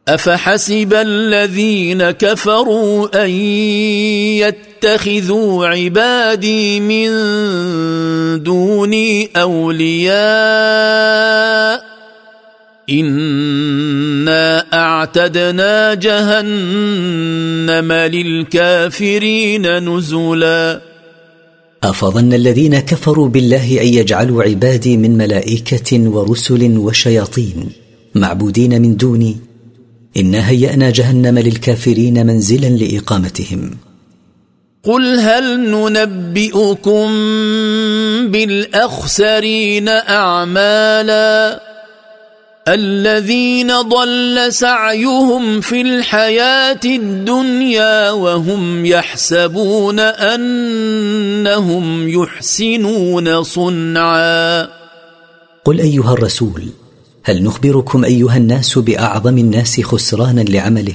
[0.07, 3.29] افحسب الذين كفروا ان
[4.37, 7.09] يتخذوا عبادي من
[8.43, 10.15] دوني اولياء
[12.89, 20.81] انا اعتدنا جهنم للكافرين نزلا
[21.83, 27.69] أفظن الذين كفروا بالله أن يجعلوا عبادي من ملائكة ورسل وشياطين
[28.15, 29.54] معبودين من دوني
[30.17, 33.77] انا هيأنا جهنم للكافرين منزلا لإقامتهم.
[34.83, 37.07] قل هل ننبئكم
[38.31, 41.61] بالأخسرين أعمالا؟
[42.67, 54.67] الذين ضل سعيهم في الحياة الدنيا وهم يحسبون أنهم يحسنون صنعا.
[55.65, 56.63] قل أيها الرسول
[57.27, 60.93] هل نخبركم أيها الناس بأعظم الناس خسرانا لعمله؟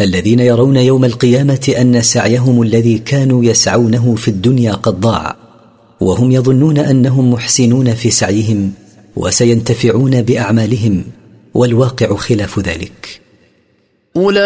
[0.00, 5.36] الذين يرون يوم القيامة أن سعيهم الذي كانوا يسعونه في الدنيا قد ضاع
[6.00, 8.72] وهم يظنون أنهم محسنون في سعيهم
[9.16, 11.04] وسينتفعون بأعمالهم
[11.54, 13.20] والواقع خلاف ذلك.
[14.16, 14.36] أولئك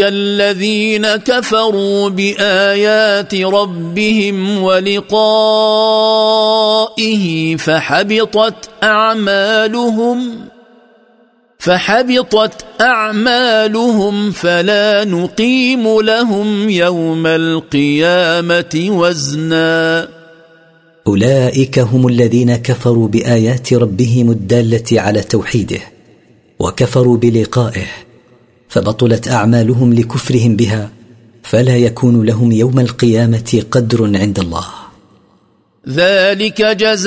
[0.00, 5.96] الذين كفروا بآيات ربهم ولقائه
[7.56, 10.48] فحبطت أعمالهم
[11.58, 20.08] فحبطت أعمالهم فلا نقيم لهم يوم القيامة وزنا.
[21.06, 25.97] أولئك هم الذين كفروا بآيات ربهم الدالة على توحيده.
[26.58, 27.86] وكفروا بلقائه
[28.68, 30.90] فبطلت أعمالهم لكفرهم بها
[31.42, 34.64] فلا يكون لهم يوم القيامة قدر عند الله.
[35.88, 37.06] ذلك جزاؤهم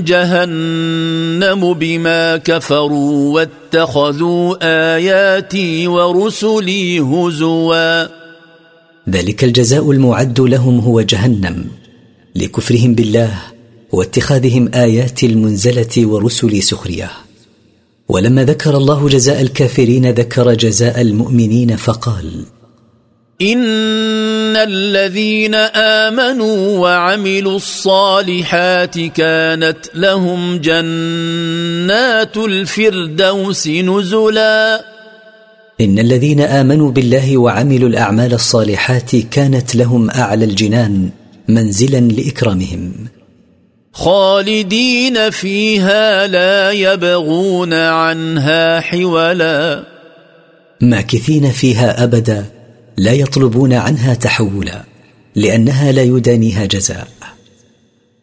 [0.00, 4.56] جهنم بما كفروا واتخذوا
[4.96, 8.06] آياتي ورسلي هزوا.
[9.10, 11.64] ذلك الجزاء المعد لهم هو جهنم
[12.34, 13.51] لكفرهم بالله
[13.92, 17.10] واتخاذهم آيات المنزلة ورسل سخرية.
[18.08, 22.44] ولما ذكر الله جزاء الكافرين ذكر جزاء المؤمنين فقال
[23.42, 34.84] إن الذين آمنوا وعملوا الصالحات كانت لهم جنات الفردوس نزلا.
[35.80, 41.10] إن الذين آمنوا بالله وعملوا الأعمال الصالحات كانت لهم أعلى الجنان
[41.48, 42.92] منزلا لإكرامهم.
[43.92, 49.84] خالدين فيها لا يبغون عنها حولا.
[50.80, 52.44] ماكثين فيها أبدا
[52.96, 54.82] لا يطلبون عنها تحولا
[55.36, 57.08] لأنها لا يدانيها جزاء.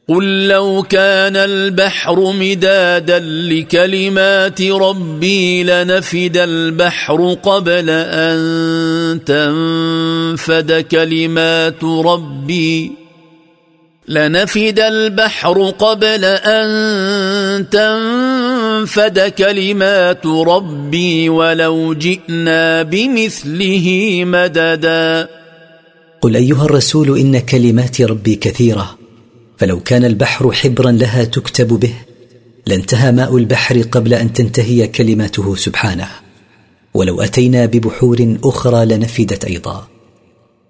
[0.09, 12.98] قل لو كان البحر مدادا لكلمات ربي لنفد البحر قبل أن تنفد كلمات ربي.
[14.09, 23.87] لنفد البحر قبل أن تنفد كلمات ربي ولو جئنا بمثله
[24.25, 25.27] مددا.
[26.21, 28.97] قل أيها الرسول إن كلمات ربي كثيرة
[29.57, 31.93] فلو كان البحر حبرا لها تكتب به
[32.67, 36.07] لانتهى ماء البحر قبل أن تنتهي كلماته سبحانه.
[36.93, 39.87] ولو أتينا ببحور أخرى لنفدت أيضا.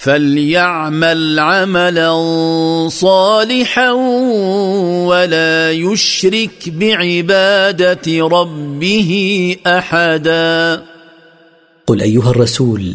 [0.00, 2.08] فليعمل عملا
[2.88, 3.92] صالحا
[5.06, 9.10] ولا يشرك بعبادة ربه
[9.66, 10.82] أحدا.
[11.86, 12.94] قل أيها الرسول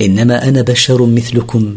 [0.00, 1.76] إنما أنا بشر مثلكم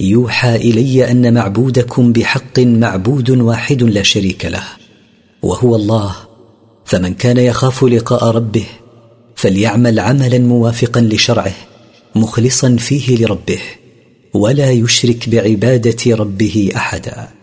[0.00, 4.64] يوحى إلي أن معبودكم بحق معبود واحد لا شريك له
[5.42, 6.16] وهو الله
[6.84, 8.66] فمن كان يخاف لقاء ربه
[9.34, 11.54] فليعمل عملا موافقا لشرعه
[12.14, 13.60] مخلصا فيه لربه.
[14.34, 17.39] ولا يشرك بعبادة ربه أحدا.